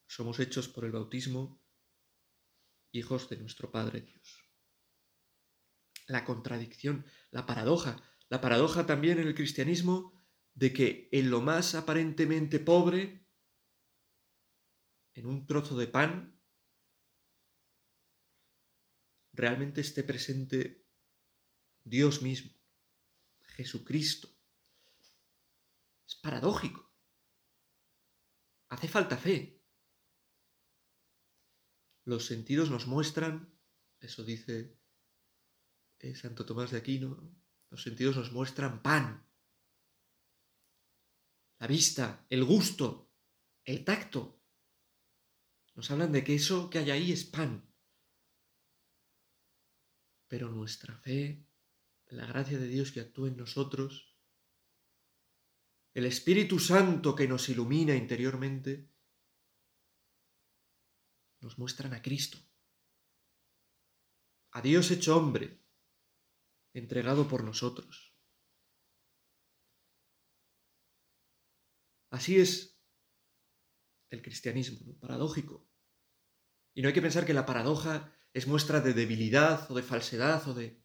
somos 0.07 0.39
hechos 0.39 0.67
por 0.67 0.85
el 0.85 0.91
bautismo 0.91 1.61
hijos 2.91 3.27
de 3.29 3.38
nuestro 3.38 3.71
Padre 3.71 4.01
Dios. 4.01 4.38
La 6.07 6.23
contradicción, 6.25 7.05
la 7.31 7.45
paradoja 7.47 8.01
la 8.31 8.39
paradoja 8.39 8.85
también 8.85 9.19
en 9.19 9.27
el 9.27 9.35
cristianismo 9.35 10.17
de 10.53 10.71
que 10.71 11.09
en 11.11 11.29
lo 11.29 11.41
más 11.41 11.75
aparentemente 11.75 12.59
pobre, 12.59 13.27
en 15.13 15.25
un 15.25 15.45
trozo 15.45 15.77
de 15.77 15.88
pan, 15.88 16.39
realmente 19.33 19.81
esté 19.81 20.03
presente 20.05 20.85
Dios 21.83 22.21
mismo, 22.21 22.51
Jesucristo. 23.47 24.29
Es 26.07 26.15
paradójico. 26.15 26.89
Hace 28.69 28.88
falta 28.88 29.17
fe. 29.17 29.61
Los 32.05 32.27
sentidos 32.27 32.71
nos 32.71 32.88
muestran, 32.88 33.53
eso 34.00 34.23
dice 34.23 34.79
eh, 36.00 36.15
Santo 36.15 36.45
Tomás 36.45 36.71
de 36.71 36.77
Aquino, 36.77 37.40
los 37.71 37.81
sentidos 37.83 38.17
nos 38.17 38.33
muestran 38.33 38.81
pan. 38.83 39.25
La 41.57 41.67
vista, 41.67 42.25
el 42.29 42.43
gusto, 42.43 43.11
el 43.63 43.85
tacto. 43.85 44.43
Nos 45.75 45.89
hablan 45.89 46.11
de 46.11 46.21
que 46.25 46.35
eso 46.35 46.69
que 46.69 46.79
hay 46.79 46.91
ahí 46.91 47.11
es 47.13 47.23
pan. 47.23 47.73
Pero 50.27 50.49
nuestra 50.51 50.97
fe, 50.97 51.45
la 52.07 52.25
gracia 52.25 52.57
de 52.59 52.67
Dios 52.67 52.91
que 52.91 52.99
actúa 52.99 53.29
en 53.29 53.37
nosotros, 53.37 54.17
el 55.93 56.05
Espíritu 56.05 56.59
Santo 56.59 57.15
que 57.15 57.27
nos 57.29 57.48
ilumina 57.48 57.96
interiormente, 57.96 58.89
nos 61.39 61.57
muestran 61.57 61.93
a 61.93 62.01
Cristo, 62.01 62.37
a 64.51 64.61
Dios 64.61 64.91
hecho 64.91 65.15
hombre, 65.17 65.60
entregado 66.74 67.27
por 67.27 67.44
nosotros. 67.44 68.16
Así 72.10 72.40
es 72.40 72.77
el 74.10 74.22
cristianismo, 74.22 74.98
paradójico. 75.00 75.68
Y 76.74 76.81
no 76.81 76.88
hay 76.90 76.94
que 76.94 77.01
pensar 77.01 77.25
que 77.25 77.34
la 77.34 77.46
paradoja 77.46 78.14
es 78.34 78.48
muestra 78.48 78.81
de 78.81 78.94
debilidad 78.94 79.70
o 79.72 79.75
de 79.75 79.84
falsedad 79.84 80.46
o 80.48 80.53
de... 80.53 80.81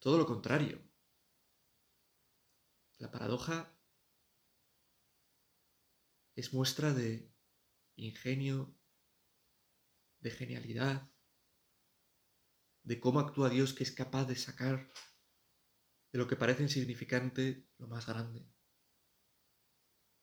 Todo 0.00 0.18
lo 0.18 0.26
contrario. 0.26 0.88
La 2.98 3.10
paradoja 3.10 3.76
es 6.36 6.52
muestra 6.52 6.92
de 6.92 7.32
ingenio, 7.96 8.76
de 10.20 10.30
genialidad, 10.30 11.10
de 12.86 13.00
cómo 13.00 13.18
actúa 13.18 13.50
Dios 13.50 13.74
que 13.74 13.82
es 13.82 13.90
capaz 13.90 14.26
de 14.26 14.36
sacar 14.36 14.92
de 16.12 16.18
lo 16.20 16.28
que 16.28 16.36
parece 16.36 16.62
insignificante 16.62 17.68
lo 17.78 17.88
más 17.88 18.06
grande. 18.06 18.48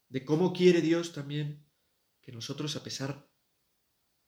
De 0.07 0.23
cómo 0.23 0.53
quiere 0.53 0.79
Dios 0.81 1.11
también 1.11 1.69
que 2.21 2.31
nosotros, 2.31 2.77
a 2.77 2.83
pesar 2.83 3.29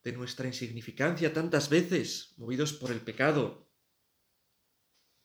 de 0.04 0.12
nuestra 0.12 0.48
insignificancia 0.48 1.32
tantas 1.34 1.70
veces, 1.70 2.34
movidos 2.38 2.74
por 2.74 2.92
el 2.92 3.00
pecado, 3.00 3.72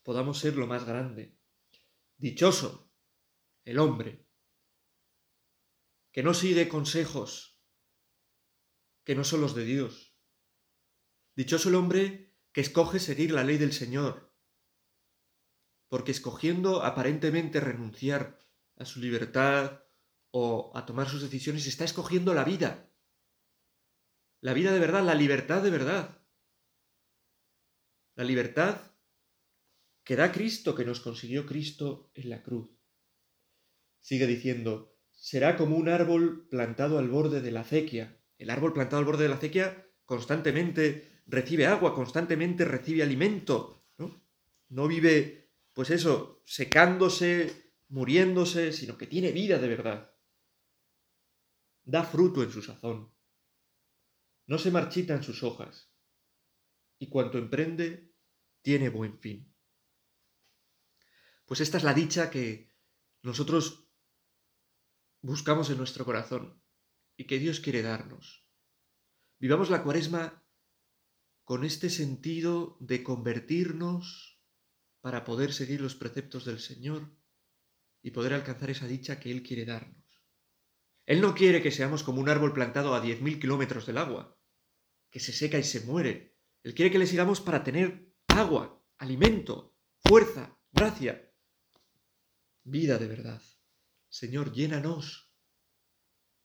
podamos 0.05 0.39
ser 0.39 0.55
lo 0.57 0.69
más 0.69 0.85
grande. 0.85 1.37
Dichoso 2.17 2.95
el 3.65 3.81
hombre, 3.81 4.29
que 6.13 6.23
no 6.23 6.33
sigue 6.33 6.69
consejos 6.69 7.61
que 9.05 9.15
no 9.17 9.25
son 9.25 9.41
los 9.41 9.57
de 9.57 9.65
Dios. 9.65 10.15
Dichoso 11.35 11.71
el 11.71 11.75
hombre 11.75 12.30
que 12.53 12.61
escoge 12.61 12.99
seguir 12.99 13.31
la 13.33 13.45
ley 13.45 13.59
del 13.59 13.73
Señor, 13.73 14.33
porque 15.89 16.11
escogiendo 16.11 16.83
aparentemente 16.85 17.61
renunciar 17.61 18.39
a 18.77 18.85
su 18.85 19.01
libertad 19.01 19.85
o 20.33 20.73
a 20.77 20.87
tomar 20.87 21.09
sus 21.09 21.23
decisiones, 21.23 21.67
está 21.67 21.85
escogiendo 21.85 22.35
la 22.35 22.45
vida, 22.45 22.91
la 24.41 24.53
vida 24.55 24.73
de 24.73 24.79
verdad, 24.81 25.05
la 25.05 25.15
libertad 25.15 25.63
de 25.63 25.71
verdad, 25.71 26.23
la 28.17 28.25
libertad 28.25 28.81
que 30.05 30.17
da 30.17 30.33
Cristo, 30.33 30.75
que 30.75 30.85
nos 30.85 31.01
consiguió 31.01 31.47
Cristo 31.47 32.11
en 32.15 32.31
la 32.31 32.43
cruz. 32.43 32.69
Sigue 34.01 34.27
diciendo, 34.27 34.99
será 35.13 35.57
como 35.57 35.77
un 35.77 35.89
árbol 35.89 36.49
plantado 36.49 36.99
al 36.99 37.09
borde 37.09 37.43
de 37.43 37.51
la 37.53 37.61
acequia. 37.61 38.19
El 38.39 38.49
árbol 38.49 38.73
plantado 38.73 38.99
al 38.99 39.05
borde 39.05 39.25
de 39.25 39.29
la 39.29 39.37
acequia 39.37 39.87
constantemente 40.07 41.10
recibe 41.31 41.67
agua, 41.67 41.95
constantemente 41.95 42.65
recibe 42.65 43.03
alimento, 43.03 43.87
¿no? 43.99 44.89
vive, 44.89 45.53
pues 45.73 45.91
eso, 45.91 46.43
secándose, 46.47 47.75
muriéndose, 47.89 48.73
sino 48.73 48.99
que 48.99 49.07
tiene 49.07 49.31
vida 49.33 49.59
de 49.59 49.69
verdad. 49.69 50.15
Da 51.85 52.05
fruto 52.05 52.43
en 52.43 52.51
su 52.51 52.63
sazón. 52.63 53.13
No 54.47 54.59
se 54.59 54.71
marchitan 54.71 55.23
sus 55.23 55.43
hojas. 55.43 55.89
Y 56.99 57.09
cuanto 57.09 57.39
emprende, 57.39 58.13
tiene 58.63 58.89
buen 58.91 59.19
fin. 59.19 59.53
Pues 61.47 61.61
esta 61.61 61.79
es 61.79 61.85
la 61.85 61.95
dicha 61.95 62.31
que 62.31 62.71
nosotros 63.23 63.89
buscamos 65.23 65.71
en 65.71 65.79
nuestro 65.79 66.05
corazón 66.05 66.63
y 67.17 67.25
que 67.27 67.39
Dios 67.39 67.61
quiere 67.61 67.83
darnos. 67.83 68.45
Vivamos 69.39 69.71
la 69.71 69.83
cuaresma 69.83 70.40
con 71.51 71.65
este 71.65 71.91
sentido 71.91 72.77
de 72.79 73.03
convertirnos 73.03 74.41
para 75.01 75.25
poder 75.25 75.53
seguir 75.53 75.81
los 75.81 75.97
preceptos 75.97 76.45
del 76.45 76.61
Señor 76.61 77.11
y 78.03 78.13
poder 78.13 78.35
alcanzar 78.35 78.71
esa 78.71 78.87
dicha 78.87 79.19
que 79.19 79.33
Él 79.33 79.43
quiere 79.43 79.65
darnos. 79.65 80.23
Él 81.07 81.21
no 81.21 81.35
quiere 81.35 81.61
que 81.61 81.73
seamos 81.73 82.05
como 82.05 82.21
un 82.21 82.29
árbol 82.29 82.53
plantado 82.53 82.95
a 82.95 83.03
10.000 83.03 83.41
kilómetros 83.41 83.85
del 83.85 83.99
agua, 83.99 84.39
que 85.11 85.19
se 85.19 85.33
seca 85.33 85.59
y 85.59 85.65
se 85.65 85.81
muere. 85.81 86.39
Él 86.63 86.73
quiere 86.73 86.93
que 86.93 87.01
le 87.01 87.07
sigamos 87.09 87.41
para 87.41 87.65
tener 87.65 88.15
agua, 88.29 88.81
alimento, 88.99 89.77
fuerza, 90.07 90.57
gracia, 90.71 91.35
vida 92.63 92.97
de 92.99 93.09
verdad. 93.09 93.43
Señor, 94.09 94.53
llénanos 94.53 95.33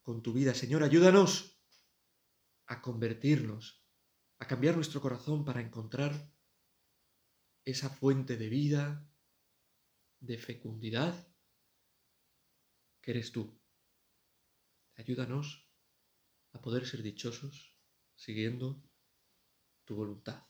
con 0.01 0.23
tu 0.23 0.33
vida. 0.33 0.55
Señor, 0.55 0.81
ayúdanos 0.81 1.61
a 2.65 2.81
convertirnos 2.81 3.84
a 4.39 4.45
cambiar 4.47 4.75
nuestro 4.75 5.01
corazón 5.01 5.45
para 5.45 5.61
encontrar 5.61 6.13
esa 7.63 7.89
fuente 7.89 8.37
de 8.37 8.49
vida, 8.49 9.07
de 10.19 10.37
fecundidad, 10.37 11.27
que 13.01 13.11
eres 13.11 13.31
tú. 13.31 13.59
Ayúdanos 14.95 15.67
a 16.51 16.61
poder 16.61 16.85
ser 16.85 17.01
dichosos 17.01 17.75
siguiendo 18.15 18.83
tu 19.85 19.95
voluntad. 19.95 20.43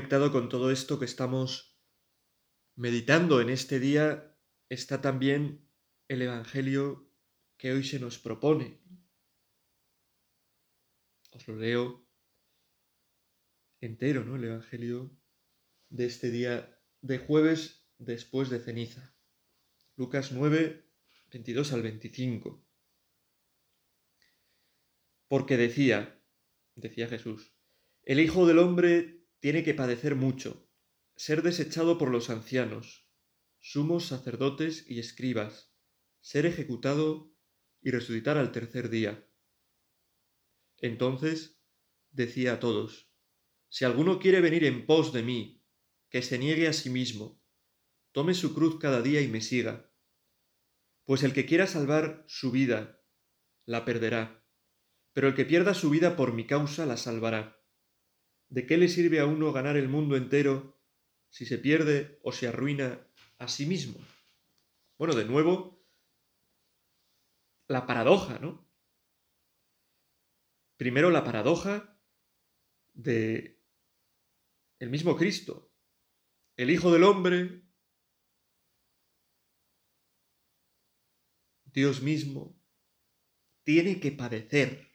conectado 0.00 0.30
con 0.30 0.48
todo 0.48 0.70
esto 0.70 1.00
que 1.00 1.06
estamos 1.06 1.76
meditando 2.76 3.40
en 3.40 3.50
este 3.50 3.80
día 3.80 4.32
está 4.68 5.00
también 5.00 5.68
el 6.06 6.22
Evangelio 6.22 7.12
que 7.58 7.72
hoy 7.72 7.82
se 7.82 7.98
nos 7.98 8.16
propone. 8.20 8.80
Os 11.32 11.48
lo 11.48 11.56
leo 11.56 12.06
entero, 13.80 14.24
¿no? 14.24 14.36
El 14.36 14.44
Evangelio 14.44 15.10
de 15.90 16.06
este 16.06 16.30
día 16.30 16.80
de 17.02 17.18
jueves 17.18 17.84
después 17.98 18.50
de 18.50 18.60
ceniza. 18.60 19.16
Lucas 19.96 20.30
9, 20.30 20.88
22 21.32 21.72
al 21.72 21.82
25. 21.82 22.64
Porque 25.26 25.56
decía, 25.56 26.22
decía 26.76 27.08
Jesús, 27.08 27.52
el 28.04 28.20
Hijo 28.20 28.46
del 28.46 28.60
Hombre 28.60 29.17
tiene 29.40 29.62
que 29.64 29.74
padecer 29.74 30.14
mucho, 30.14 30.68
ser 31.16 31.42
desechado 31.42 31.98
por 31.98 32.10
los 32.10 32.30
ancianos, 32.30 33.08
sumos 33.60 34.06
sacerdotes 34.06 34.84
y 34.88 34.98
escribas, 35.00 35.72
ser 36.20 36.46
ejecutado 36.46 37.32
y 37.80 37.90
resucitar 37.90 38.36
al 38.36 38.52
tercer 38.52 38.88
día. 38.90 39.28
Entonces 40.78 41.60
decía 42.10 42.54
a 42.54 42.60
todos, 42.60 43.12
Si 43.68 43.84
alguno 43.84 44.18
quiere 44.18 44.40
venir 44.40 44.64
en 44.64 44.86
pos 44.86 45.12
de 45.12 45.22
mí, 45.22 45.62
que 46.08 46.22
se 46.22 46.38
niegue 46.38 46.68
a 46.68 46.72
sí 46.72 46.88
mismo, 46.90 47.42
tome 48.12 48.34
su 48.34 48.54
cruz 48.54 48.78
cada 48.80 49.02
día 49.02 49.20
y 49.20 49.28
me 49.28 49.40
siga. 49.42 49.92
Pues 51.04 51.22
el 51.22 51.32
que 51.32 51.46
quiera 51.46 51.66
salvar 51.66 52.24
su 52.26 52.50
vida, 52.50 53.02
la 53.64 53.84
perderá, 53.84 54.46
pero 55.12 55.28
el 55.28 55.34
que 55.34 55.44
pierda 55.44 55.74
su 55.74 55.90
vida 55.90 56.16
por 56.16 56.32
mi 56.32 56.46
causa 56.46 56.86
la 56.86 56.96
salvará 56.96 57.57
¿De 58.48 58.66
qué 58.66 58.78
le 58.78 58.88
sirve 58.88 59.20
a 59.20 59.26
uno 59.26 59.52
ganar 59.52 59.76
el 59.76 59.88
mundo 59.88 60.16
entero 60.16 60.78
si 61.28 61.44
se 61.44 61.58
pierde 61.58 62.18
o 62.22 62.32
se 62.32 62.48
arruina 62.48 63.06
a 63.38 63.46
sí 63.48 63.66
mismo? 63.66 63.98
Bueno, 64.96 65.14
de 65.14 65.26
nuevo, 65.26 65.86
la 67.66 67.86
paradoja, 67.86 68.38
¿no? 68.38 68.66
Primero 70.78 71.10
la 71.10 71.24
paradoja 71.24 71.98
de 72.94 73.60
el 74.78 74.90
mismo 74.90 75.16
Cristo, 75.16 75.70
el 76.56 76.70
Hijo 76.70 76.90
del 76.92 77.04
Hombre, 77.04 77.62
Dios 81.66 82.00
mismo, 82.00 82.56
tiene 83.64 84.00
que 84.00 84.12
padecer 84.12 84.87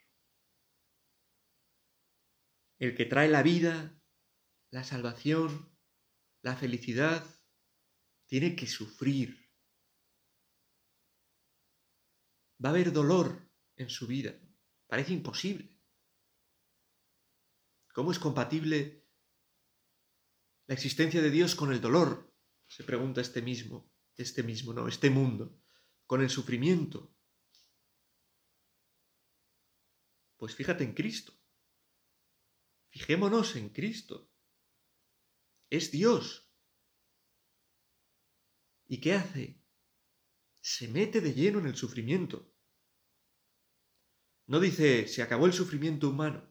el 2.86 2.94
que 2.96 3.06
trae 3.06 3.28
la 3.28 3.42
vida, 3.42 3.98
la 4.70 4.84
salvación, 4.84 5.72
la 6.42 6.56
felicidad, 6.56 7.24
tiene 8.26 8.56
que 8.56 8.66
sufrir. 8.66 9.50
Va 12.62 12.70
a 12.70 12.72
haber 12.72 12.92
dolor 12.92 13.50
en 13.76 13.90
su 13.90 14.06
vida. 14.06 14.38
Parece 14.86 15.12
imposible. 15.12 15.70
¿Cómo 17.94 18.10
es 18.12 18.18
compatible 18.18 19.04
la 20.66 20.74
existencia 20.74 21.22
de 21.22 21.30
Dios 21.30 21.54
con 21.54 21.72
el 21.72 21.80
dolor? 21.80 22.34
Se 22.66 22.84
pregunta 22.84 23.20
este 23.20 23.40
mismo, 23.40 23.92
este 24.16 24.42
mismo, 24.42 24.72
no, 24.72 24.88
este 24.88 25.10
mundo, 25.10 25.60
con 26.06 26.20
el 26.22 26.30
sufrimiento. 26.30 27.14
Pues 30.36 30.54
fíjate 30.54 30.84
en 30.84 30.94
Cristo. 30.94 31.32
Fijémonos 32.94 33.56
en 33.56 33.70
Cristo. 33.70 34.30
Es 35.68 35.90
Dios. 35.90 36.52
¿Y 38.86 39.00
qué 39.00 39.14
hace? 39.14 39.60
Se 40.60 40.86
mete 40.86 41.20
de 41.20 41.34
lleno 41.34 41.58
en 41.58 41.66
el 41.66 41.74
sufrimiento. 41.74 42.54
No 44.46 44.60
dice, 44.60 45.08
se 45.08 45.22
acabó 45.22 45.46
el 45.46 45.52
sufrimiento 45.52 46.08
humano. 46.08 46.48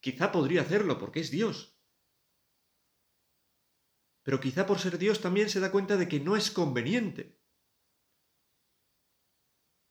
Quizá 0.00 0.30
podría 0.32 0.60
hacerlo 0.62 0.98
porque 0.98 1.20
es 1.20 1.30
Dios. 1.30 1.78
Pero 4.22 4.38
quizá 4.40 4.66
por 4.66 4.78
ser 4.80 4.98
Dios 4.98 5.22
también 5.22 5.48
se 5.48 5.60
da 5.60 5.72
cuenta 5.72 5.96
de 5.96 6.08
que 6.08 6.20
no 6.20 6.36
es 6.36 6.50
conveniente. 6.50 7.40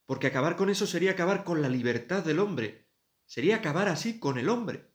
Porque 0.05 0.27
acabar 0.27 0.55
con 0.55 0.69
eso 0.69 0.85
sería 0.85 1.11
acabar 1.13 1.43
con 1.43 1.61
la 1.63 1.69
libertad 1.69 2.23
del 2.23 2.37
hombre, 2.39 2.88
sería 3.29 3.57
acabar 3.57 3.87
así 3.87 4.19
con 4.19 4.39
el 4.39 4.49
hombre. 4.49 4.91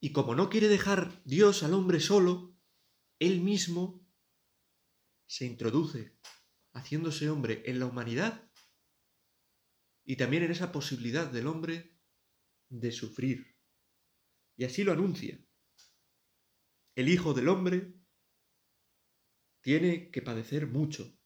Y 0.00 0.12
como 0.12 0.34
no 0.34 0.50
quiere 0.50 0.66
dejar 0.66 1.22
Dios 1.24 1.62
al 1.62 1.74
hombre 1.74 2.00
solo, 2.00 2.58
Él 3.20 3.40
mismo 3.40 4.04
se 5.28 5.46
introduce, 5.46 6.18
haciéndose 6.72 7.30
hombre 7.30 7.62
en 7.66 7.78
la 7.78 7.86
humanidad 7.86 8.50
y 10.04 10.16
también 10.16 10.42
en 10.42 10.50
esa 10.50 10.72
posibilidad 10.72 11.28
del 11.30 11.46
hombre 11.46 12.00
de 12.68 12.90
sufrir. 12.90 13.56
Y 14.56 14.64
así 14.64 14.82
lo 14.82 14.90
anuncia. 14.92 15.38
El 16.96 17.08
Hijo 17.08 17.32
del 17.32 17.48
Hombre 17.48 17.94
tiene 19.60 20.10
que 20.10 20.20
padecer 20.20 20.66
mucho, 20.66 21.16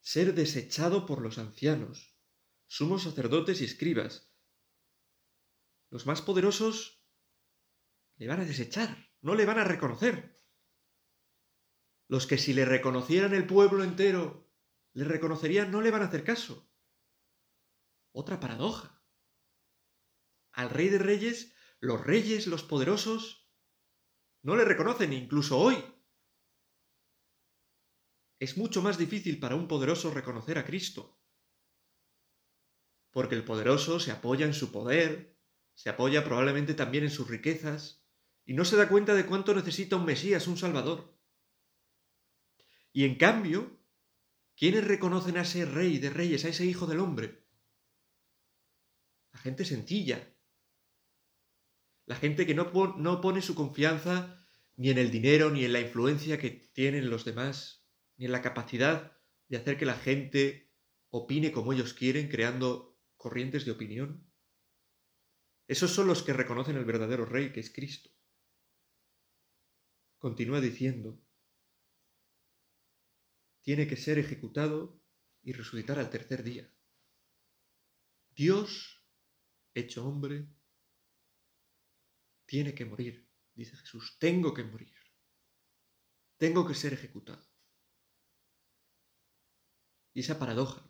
ser 0.00 0.34
desechado 0.34 1.04
por 1.06 1.20
los 1.20 1.36
ancianos, 1.38 2.11
sumos 2.74 3.02
sacerdotes 3.02 3.60
y 3.60 3.66
escribas. 3.66 4.32
Los 5.90 6.06
más 6.06 6.22
poderosos 6.22 7.04
le 8.16 8.26
van 8.28 8.40
a 8.40 8.46
desechar, 8.46 9.10
no 9.20 9.34
le 9.34 9.44
van 9.44 9.58
a 9.58 9.64
reconocer. 9.64 10.40
Los 12.08 12.26
que 12.26 12.38
si 12.38 12.54
le 12.54 12.64
reconocieran 12.64 13.34
el 13.34 13.46
pueblo 13.46 13.84
entero, 13.84 14.50
le 14.94 15.04
reconocerían, 15.04 15.70
no 15.70 15.82
le 15.82 15.90
van 15.90 16.00
a 16.00 16.06
hacer 16.06 16.24
caso. 16.24 16.72
Otra 18.14 18.40
paradoja. 18.40 19.04
Al 20.54 20.70
rey 20.70 20.88
de 20.88 20.96
reyes, 20.98 21.54
los 21.78 22.00
reyes, 22.00 22.46
los 22.46 22.62
poderosos, 22.62 23.50
no 24.40 24.56
le 24.56 24.64
reconocen 24.64 25.12
incluso 25.12 25.58
hoy. 25.58 25.76
Es 28.40 28.56
mucho 28.56 28.80
más 28.80 28.96
difícil 28.96 29.38
para 29.38 29.56
un 29.56 29.68
poderoso 29.68 30.10
reconocer 30.14 30.56
a 30.56 30.64
Cristo 30.64 31.18
porque 33.12 33.34
el 33.34 33.44
poderoso 33.44 34.00
se 34.00 34.10
apoya 34.10 34.46
en 34.46 34.54
su 34.54 34.72
poder, 34.72 35.36
se 35.74 35.90
apoya 35.90 36.24
probablemente 36.24 36.74
también 36.74 37.04
en 37.04 37.10
sus 37.10 37.28
riquezas, 37.28 38.04
y 38.44 38.54
no 38.54 38.64
se 38.64 38.76
da 38.76 38.88
cuenta 38.88 39.14
de 39.14 39.26
cuánto 39.26 39.54
necesita 39.54 39.96
un 39.96 40.06
Mesías, 40.06 40.46
un 40.48 40.56
Salvador. 40.56 41.16
Y 42.92 43.04
en 43.04 43.14
cambio, 43.16 43.78
¿quiénes 44.56 44.84
reconocen 44.86 45.36
a 45.36 45.42
ese 45.42 45.64
rey 45.64 45.98
de 45.98 46.10
reyes, 46.10 46.44
a 46.44 46.48
ese 46.48 46.64
hijo 46.66 46.86
del 46.86 47.00
hombre? 47.00 47.44
La 49.32 49.38
gente 49.38 49.64
sencilla. 49.64 50.28
La 52.06 52.16
gente 52.16 52.46
que 52.46 52.54
no, 52.54 52.70
no 52.98 53.20
pone 53.20 53.42
su 53.42 53.54
confianza 53.54 54.46
ni 54.76 54.90
en 54.90 54.98
el 54.98 55.10
dinero, 55.10 55.50
ni 55.50 55.64
en 55.64 55.72
la 55.72 55.80
influencia 55.80 56.38
que 56.38 56.50
tienen 56.50 57.10
los 57.10 57.24
demás, 57.24 57.86
ni 58.16 58.24
en 58.24 58.32
la 58.32 58.42
capacidad 58.42 59.12
de 59.48 59.58
hacer 59.58 59.78
que 59.78 59.86
la 59.86 59.94
gente 59.94 60.72
opine 61.10 61.52
como 61.52 61.72
ellos 61.72 61.92
quieren, 61.94 62.28
creando 62.28 62.91
corrientes 63.22 63.64
de 63.64 63.70
opinión. 63.70 64.26
Esos 65.68 65.92
son 65.92 66.08
los 66.08 66.22
que 66.24 66.32
reconocen 66.34 66.76
el 66.76 66.84
verdadero 66.84 67.24
rey, 67.24 67.52
que 67.52 67.60
es 67.60 67.72
Cristo. 67.72 68.10
Continúa 70.18 70.60
diciendo, 70.60 71.22
tiene 73.62 73.86
que 73.86 73.96
ser 73.96 74.18
ejecutado 74.18 75.00
y 75.42 75.52
resucitar 75.52 75.98
al 76.00 76.10
tercer 76.10 76.42
día. 76.42 76.68
Dios, 78.30 79.00
hecho 79.74 80.04
hombre, 80.04 80.48
tiene 82.46 82.74
que 82.74 82.84
morir, 82.86 83.30
dice 83.54 83.76
Jesús, 83.76 84.16
tengo 84.18 84.52
que 84.52 84.64
morir, 84.64 84.94
tengo 86.38 86.66
que 86.66 86.74
ser 86.74 86.92
ejecutado. 86.92 87.48
Y 90.12 90.20
esa 90.20 90.38
paradoja, 90.40 90.84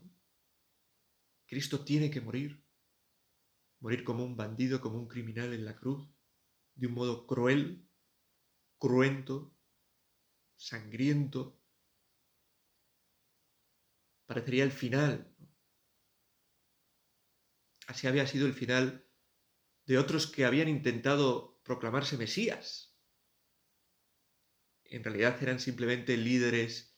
Cristo 1.52 1.84
tiene 1.84 2.10
que 2.10 2.22
morir, 2.22 2.64
morir 3.80 4.04
como 4.04 4.24
un 4.24 4.38
bandido, 4.38 4.80
como 4.80 4.96
un 4.98 5.06
criminal 5.06 5.52
en 5.52 5.66
la 5.66 5.76
cruz, 5.76 6.08
de 6.76 6.86
un 6.86 6.94
modo 6.94 7.26
cruel, 7.26 7.86
cruento, 8.78 9.54
sangriento. 10.56 11.60
Parecería 14.24 14.64
el 14.64 14.72
final. 14.72 15.36
Así 17.86 18.06
había 18.06 18.26
sido 18.26 18.46
el 18.46 18.54
final 18.54 19.06
de 19.84 19.98
otros 19.98 20.26
que 20.26 20.46
habían 20.46 20.70
intentado 20.70 21.60
proclamarse 21.64 22.16
Mesías. 22.16 22.96
En 24.84 25.04
realidad 25.04 25.36
eran 25.42 25.60
simplemente 25.60 26.16
líderes 26.16 26.96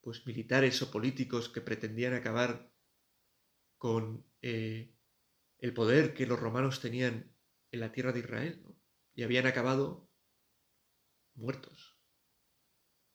pues 0.00 0.26
militares 0.26 0.82
o 0.82 0.90
políticos 0.90 1.48
que 1.48 1.60
pretendían 1.60 2.14
acabar 2.14 2.73
con 3.78 4.26
eh, 4.42 4.94
el 5.58 5.74
poder 5.74 6.14
que 6.14 6.26
los 6.26 6.38
romanos 6.40 6.80
tenían 6.80 7.34
en 7.72 7.80
la 7.80 7.92
tierra 7.92 8.12
de 8.12 8.20
Israel, 8.20 8.64
y 9.14 9.22
habían 9.22 9.46
acabado 9.46 10.10
muertos, 11.34 11.98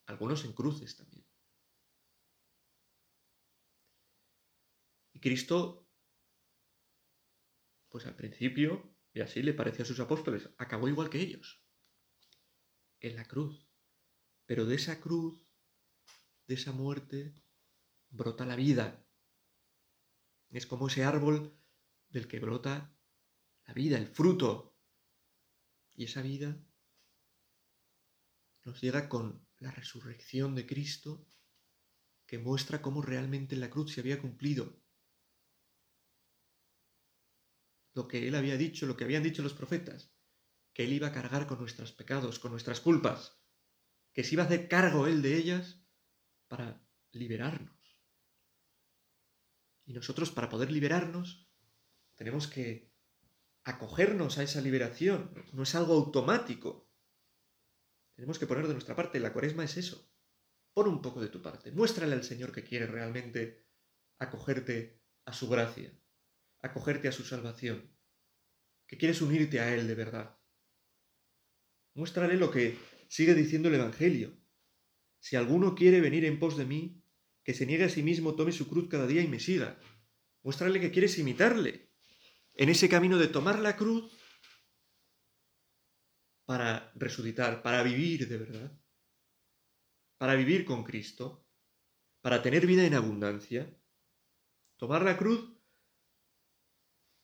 algunos 0.05 0.43
en 0.43 0.53
cruces 0.53 0.97
también. 0.97 1.25
Y 5.13 5.21
Cristo, 5.21 5.87
pues 7.89 8.05
al 8.05 8.15
principio, 8.15 8.97
y 9.13 9.21
así 9.21 9.41
le 9.41 9.53
pareció 9.53 9.83
a 9.83 9.85
sus 9.85 9.99
apóstoles, 9.99 10.49
acabó 10.57 10.87
igual 10.89 11.09
que 11.09 11.19
ellos, 11.21 11.63
en 12.99 13.15
la 13.15 13.25
cruz. 13.25 13.69
Pero 14.45 14.65
de 14.65 14.75
esa 14.75 14.99
cruz, 14.99 15.53
de 16.47 16.55
esa 16.55 16.71
muerte, 16.71 17.33
brota 18.09 18.45
la 18.45 18.55
vida 18.55 19.05
es 20.51 20.65
como 20.65 20.87
ese 20.87 21.03
árbol 21.03 21.55
del 22.09 22.27
que 22.27 22.39
brota 22.39 22.95
la 23.67 23.73
vida, 23.73 23.97
el 23.97 24.07
fruto. 24.07 24.77
Y 25.93 26.05
esa 26.05 26.21
vida 26.21 26.57
nos 28.63 28.81
llega 28.81 29.09
con 29.09 29.47
la 29.59 29.71
resurrección 29.71 30.55
de 30.55 30.65
Cristo 30.65 31.27
que 32.25 32.39
muestra 32.39 32.81
cómo 32.81 33.01
realmente 33.01 33.55
la 33.55 33.69
cruz 33.69 33.93
se 33.93 34.01
había 34.01 34.21
cumplido 34.21 34.79
lo 37.93 38.07
que 38.07 38.27
él 38.27 38.35
había 38.35 38.55
dicho, 38.55 38.85
lo 38.85 38.95
que 38.95 39.03
habían 39.03 39.23
dicho 39.23 39.41
los 39.43 39.53
profetas, 39.55 40.13
que 40.73 40.83
él 40.85 40.93
iba 40.93 41.07
a 41.07 41.11
cargar 41.11 41.47
con 41.47 41.59
nuestros 41.59 41.91
pecados, 41.91 42.39
con 42.39 42.51
nuestras 42.51 42.79
culpas, 42.79 43.41
que 44.13 44.23
se 44.23 44.35
iba 44.35 44.43
a 44.43 44.45
hacer 44.45 44.69
cargo 44.69 45.07
él 45.07 45.21
de 45.21 45.35
ellas 45.35 45.83
para 46.47 46.87
liberarnos. 47.11 47.78
Y 49.89 49.93
nosotros 49.93 50.29
para 50.31 50.51
poder 50.51 50.69
liberarnos 50.71 51.49
tenemos 52.15 52.47
que 52.47 52.93
acogernos 53.63 54.37
a 54.37 54.43
esa 54.43 54.61
liberación. 54.61 55.33
No 55.51 55.63
es 55.63 55.73
algo 55.73 55.93
automático. 55.95 56.91
Tenemos 58.13 58.37
que 58.37 58.45
poner 58.45 58.67
de 58.67 58.73
nuestra 58.73 58.95
parte. 58.95 59.19
La 59.19 59.33
cuaresma 59.33 59.63
es 59.63 59.77
eso. 59.77 60.11
Pon 60.75 60.87
un 60.87 61.01
poco 61.01 61.19
de 61.21 61.29
tu 61.29 61.41
parte. 61.41 61.71
Muéstrale 61.71 62.13
al 62.13 62.23
Señor 62.23 62.51
que 62.51 62.63
quiere 62.63 62.85
realmente 62.85 63.65
acogerte 64.19 65.01
a 65.25 65.33
su 65.33 65.49
gracia, 65.49 65.91
acogerte 66.61 67.07
a 67.07 67.11
su 67.11 67.23
salvación, 67.23 67.91
que 68.85 68.99
quieres 68.99 69.23
unirte 69.23 69.59
a 69.59 69.73
Él 69.73 69.87
de 69.87 69.95
verdad. 69.95 70.37
Muéstrale 71.95 72.35
lo 72.37 72.51
que 72.51 72.77
sigue 73.09 73.33
diciendo 73.33 73.69
el 73.69 73.75
Evangelio. 73.75 74.39
Si 75.19 75.35
alguno 75.35 75.73
quiere 75.73 75.99
venir 75.99 76.25
en 76.25 76.37
pos 76.37 76.57
de 76.57 76.65
mí, 76.65 76.98
que 77.49 77.55
se 77.57 77.65
niegue 77.65 77.85
a 77.85 77.89
sí 77.89 78.03
mismo, 78.03 78.35
tome 78.37 78.51
su 78.53 78.67
cruz 78.69 78.85
cada 78.93 79.07
día 79.07 79.23
y 79.23 79.27
me 79.27 79.39
siga. 79.39 79.75
Muéstrale 80.43 80.79
que 80.79 80.91
quieres 80.91 81.17
imitarle. 81.17 81.89
En 82.53 82.69
ese 82.69 82.87
camino 82.87 83.17
de 83.17 83.25
tomar 83.27 83.57
la 83.57 83.75
cruz 83.75 84.05
para 86.45 86.91
resucitar, 86.93 87.63
para 87.63 87.81
vivir 87.81 88.27
de 88.29 88.37
verdad, 88.37 88.71
para 90.19 90.35
vivir 90.35 90.63
con 90.63 90.83
Cristo, 90.83 91.49
para 92.21 92.43
tener 92.43 92.67
vida 92.67 92.85
en 92.85 92.93
abundancia. 92.93 93.75
Tomar 94.77 95.01
la 95.01 95.17
cruz 95.17 95.41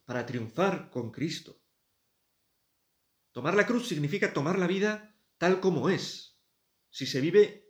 para 0.05 0.25
triunfar 0.25 0.89
con 0.89 1.11
Cristo. 1.11 1.61
Tomar 3.31 3.53
la 3.53 3.67
cruz 3.67 3.87
significa 3.87 4.33
tomar 4.33 4.57
la 4.57 4.65
vida 4.65 5.15
tal 5.37 5.59
como 5.59 5.87
es, 5.87 6.41
si 6.89 7.05
se 7.05 7.21
vive 7.21 7.69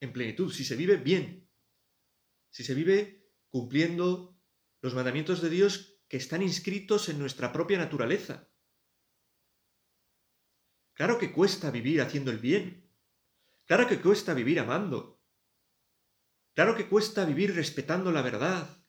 en 0.00 0.12
plenitud, 0.12 0.52
si 0.52 0.66
se 0.66 0.76
vive 0.76 0.96
bien, 0.98 1.47
si 2.58 2.64
se 2.64 2.74
vive 2.74 2.98
cumpliendo 3.50 4.36
los 4.82 4.92
mandamientos 4.92 5.40
de 5.42 5.48
Dios 5.48 6.00
que 6.08 6.16
están 6.16 6.42
inscritos 6.42 7.08
en 7.08 7.20
nuestra 7.20 7.52
propia 7.52 7.78
naturaleza. 7.78 8.48
Claro 10.94 11.18
que 11.20 11.32
cuesta 11.32 11.70
vivir 11.70 12.00
haciendo 12.00 12.32
el 12.32 12.40
bien. 12.40 12.90
Claro 13.66 13.86
que 13.86 14.00
cuesta 14.02 14.34
vivir 14.34 14.58
amando. 14.58 15.22
Claro 16.52 16.74
que 16.76 16.88
cuesta 16.88 17.24
vivir 17.24 17.54
respetando 17.54 18.10
la 18.10 18.22
verdad 18.22 18.84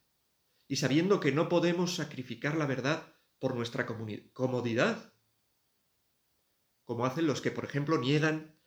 y 0.67 0.77
sabiendo 0.77 1.19
que 1.19 1.31
no 1.31 1.47
podemos 1.47 1.93
sacrificar 1.93 2.57
la 2.57 2.65
verdad 2.65 3.13
por 3.37 3.53
nuestra 3.55 3.85
comodidad. 3.85 5.13
Como 6.87 7.05
hacen 7.05 7.27
los 7.27 7.39
que, 7.41 7.51
por 7.51 7.65
ejemplo, 7.65 7.99
niegan 7.99 8.59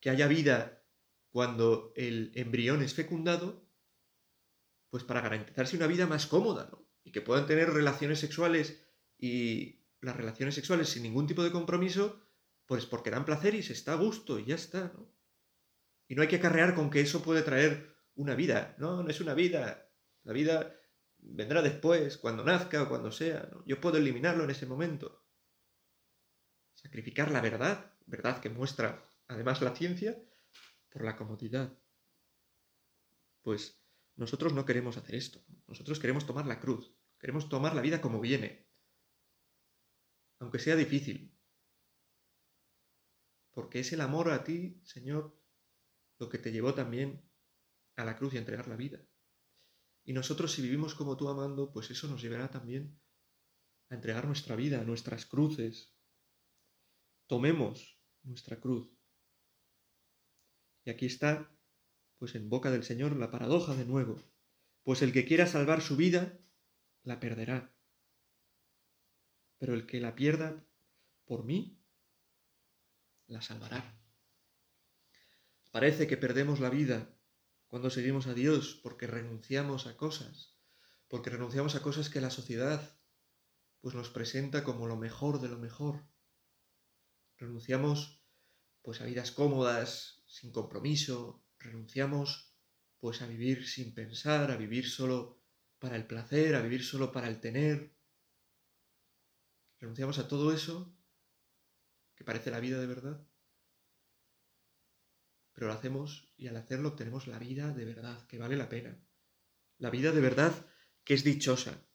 que 0.00 0.10
haya 0.10 0.26
vida 0.26 0.82
cuando 1.28 1.92
el 1.94 2.32
embrión 2.34 2.82
es 2.82 2.94
fecundado 2.94 3.69
pues 4.90 5.04
para 5.04 5.20
garantizarse 5.20 5.76
una 5.76 5.86
vida 5.86 6.06
más 6.06 6.26
cómoda, 6.26 6.68
¿no? 6.70 6.86
Y 7.04 7.12
que 7.12 7.22
puedan 7.22 7.46
tener 7.46 7.70
relaciones 7.70 8.18
sexuales 8.20 8.84
y 9.18 9.84
las 10.00 10.16
relaciones 10.16 10.54
sexuales 10.54 10.88
sin 10.88 11.04
ningún 11.04 11.26
tipo 11.26 11.42
de 11.42 11.52
compromiso, 11.52 12.20
pues 12.66 12.86
porque 12.86 13.10
dan 13.10 13.24
placer 13.24 13.54
y 13.54 13.62
se 13.62 13.72
está 13.72 13.92
a 13.92 13.96
gusto 13.96 14.38
y 14.38 14.44
ya 14.46 14.56
está, 14.56 14.92
¿no? 14.94 15.08
Y 16.08 16.16
no 16.16 16.22
hay 16.22 16.28
que 16.28 16.36
acarrear 16.36 16.74
con 16.74 16.90
que 16.90 17.00
eso 17.00 17.22
puede 17.22 17.42
traer 17.42 17.94
una 18.16 18.34
vida, 18.34 18.74
no, 18.78 19.02
no 19.02 19.08
es 19.08 19.20
una 19.20 19.34
vida. 19.34 19.88
La 20.24 20.32
vida 20.32 20.74
vendrá 21.18 21.62
después, 21.62 22.18
cuando 22.18 22.44
nazca 22.44 22.82
o 22.82 22.88
cuando 22.88 23.12
sea, 23.12 23.48
¿no? 23.52 23.62
Yo 23.66 23.80
puedo 23.80 23.96
eliminarlo 23.96 24.42
en 24.44 24.50
ese 24.50 24.66
momento. 24.66 25.24
Sacrificar 26.74 27.30
la 27.30 27.40
verdad, 27.40 27.94
verdad 28.06 28.40
que 28.40 28.50
muestra 28.50 29.06
además 29.28 29.62
la 29.62 29.74
ciencia, 29.76 30.18
por 30.88 31.04
la 31.04 31.14
comodidad. 31.16 31.78
Pues 33.42 33.79
nosotros 34.20 34.52
no 34.52 34.66
queremos 34.66 34.98
hacer 34.98 35.14
esto. 35.14 35.42
Nosotros 35.66 35.98
queremos 35.98 36.26
tomar 36.26 36.44
la 36.46 36.60
cruz. 36.60 36.94
Queremos 37.18 37.48
tomar 37.48 37.74
la 37.74 37.80
vida 37.80 38.02
como 38.02 38.20
viene. 38.20 38.68
Aunque 40.40 40.58
sea 40.58 40.76
difícil. 40.76 41.34
Porque 43.54 43.80
es 43.80 43.94
el 43.94 44.02
amor 44.02 44.30
a 44.30 44.44
ti, 44.44 44.78
Señor, 44.84 45.40
lo 46.18 46.28
que 46.28 46.36
te 46.36 46.52
llevó 46.52 46.74
también 46.74 47.26
a 47.96 48.04
la 48.04 48.14
cruz 48.18 48.34
y 48.34 48.36
a 48.36 48.40
entregar 48.40 48.68
la 48.68 48.76
vida. 48.76 49.02
Y 50.04 50.12
nosotros 50.12 50.52
si 50.52 50.60
vivimos 50.60 50.94
como 50.94 51.16
tú 51.16 51.30
amando, 51.30 51.72
pues 51.72 51.90
eso 51.90 52.06
nos 52.06 52.20
llevará 52.20 52.50
también 52.50 53.00
a 53.90 53.94
entregar 53.94 54.26
nuestra 54.26 54.54
vida, 54.54 54.84
nuestras 54.84 55.24
cruces. 55.24 55.94
Tomemos 57.26 57.98
nuestra 58.22 58.60
cruz. 58.60 58.86
Y 60.84 60.90
aquí 60.90 61.06
está 61.06 61.50
pues 62.20 62.34
en 62.34 62.50
boca 62.50 62.70
del 62.70 62.84
Señor 62.84 63.16
la 63.16 63.30
paradoja 63.30 63.74
de 63.74 63.86
nuevo, 63.86 64.22
pues 64.82 65.00
el 65.00 65.10
que 65.10 65.24
quiera 65.24 65.46
salvar 65.46 65.80
su 65.80 65.96
vida, 65.96 66.38
la 67.02 67.18
perderá. 67.18 67.74
Pero 69.56 69.72
el 69.72 69.86
que 69.86 70.00
la 70.00 70.14
pierda 70.16 70.62
por 71.24 71.46
mí, 71.46 71.82
la 73.26 73.40
salvará. 73.40 73.98
Parece 75.72 76.06
que 76.06 76.18
perdemos 76.18 76.60
la 76.60 76.68
vida 76.68 77.08
cuando 77.68 77.88
seguimos 77.88 78.26
a 78.26 78.34
Dios 78.34 78.78
porque 78.82 79.06
renunciamos 79.06 79.86
a 79.86 79.96
cosas, 79.96 80.58
porque 81.08 81.30
renunciamos 81.30 81.74
a 81.74 81.80
cosas 81.80 82.10
que 82.10 82.20
la 82.20 82.30
sociedad 82.30 83.00
pues 83.80 83.94
nos 83.94 84.10
presenta 84.10 84.62
como 84.62 84.86
lo 84.86 84.96
mejor 84.98 85.40
de 85.40 85.48
lo 85.48 85.58
mejor. 85.58 86.04
Renunciamos 87.38 88.22
pues 88.82 89.00
a 89.00 89.06
vidas 89.06 89.30
cómodas, 89.30 90.22
sin 90.26 90.52
compromiso, 90.52 91.46
renunciamos 91.60 92.50
pues 92.98 93.22
a 93.22 93.26
vivir 93.26 93.66
sin 93.68 93.94
pensar, 93.94 94.50
a 94.50 94.56
vivir 94.56 94.88
solo 94.88 95.40
para 95.78 95.96
el 95.96 96.06
placer, 96.06 96.54
a 96.54 96.62
vivir 96.62 96.82
solo 96.84 97.12
para 97.12 97.28
el 97.28 97.40
tener. 97.40 97.94
Renunciamos 99.78 100.18
a 100.18 100.28
todo 100.28 100.52
eso 100.52 100.94
que 102.14 102.24
parece 102.24 102.50
la 102.50 102.60
vida 102.60 102.78
de 102.80 102.86
verdad. 102.86 103.26
Pero 105.54 105.68
lo 105.68 105.72
hacemos 105.72 106.32
y 106.36 106.48
al 106.48 106.56
hacerlo 106.56 106.90
obtenemos 106.90 107.26
la 107.26 107.38
vida 107.38 107.72
de 107.72 107.84
verdad, 107.86 108.26
que 108.26 108.38
vale 108.38 108.56
la 108.56 108.68
pena. 108.68 108.98
La 109.78 109.90
vida 109.90 110.12
de 110.12 110.20
verdad 110.20 110.66
que 111.04 111.14
es 111.14 111.24
dichosa, 111.24 111.86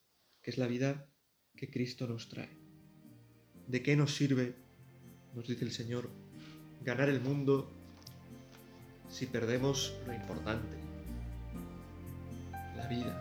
que 0.42 0.50
es 0.52 0.58
la 0.58 0.68
vida 0.68 1.08
que 1.56 1.70
Cristo 1.70 2.08
nos 2.08 2.28
trae. 2.30 2.58
¿De 3.68 3.82
qué 3.84 3.96
nos 3.96 4.16
sirve, 4.16 4.56
nos 5.34 5.48
dice 5.48 5.64
el 5.66 5.72
Señor, 5.72 6.10
ganar 6.82 7.10
el 7.10 7.22
mundo 7.22 7.75
si 9.16 9.26
perdemos 9.28 9.94
lo 10.06 10.14
importante, 10.14 10.76
la 12.76 12.86
vida, 12.88 13.16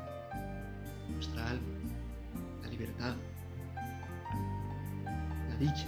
nuestra 1.14 1.50
alma, 1.50 1.76
la 2.62 2.68
libertad, 2.68 3.14
la 5.04 5.56
dicha 5.60 5.86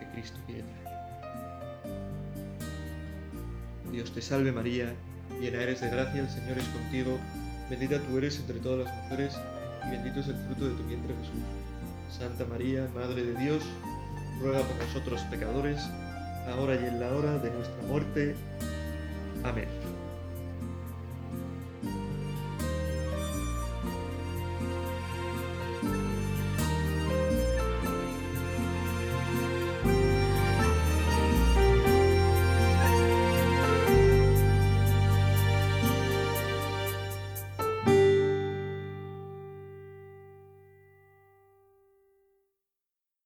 que 0.00 0.06
Cristo 0.12 0.38
quiere 0.46 0.62
traer. 0.62 1.94
Dios 3.92 4.14
te 4.14 4.22
salve 4.22 4.50
María, 4.50 4.94
llena 5.38 5.60
eres 5.60 5.82
de 5.82 5.90
gracia, 5.90 6.22
el 6.22 6.30
Señor 6.30 6.56
es 6.56 6.68
contigo, 6.68 7.18
bendita 7.68 7.98
tú 7.98 8.16
eres 8.16 8.38
entre 8.38 8.60
todas 8.60 8.86
las 8.86 8.96
mujeres 9.02 9.34
y 9.86 9.90
bendito 9.90 10.20
es 10.20 10.28
el 10.28 10.36
fruto 10.46 10.68
de 10.70 10.74
tu 10.74 10.84
vientre 10.88 11.12
Jesús. 11.20 12.18
Santa 12.18 12.46
María, 12.46 12.88
Madre 12.94 13.22
de 13.22 13.34
Dios, 13.34 13.62
ruega 14.40 14.60
por 14.62 14.76
nosotros 14.86 15.20
pecadores, 15.24 15.82
ahora 16.50 16.76
y 16.76 16.86
en 16.86 16.98
la 16.98 17.10
hora 17.10 17.36
de 17.40 17.50
nuestra 17.50 17.82
muerte. 17.90 18.34
Amén. 19.44 19.83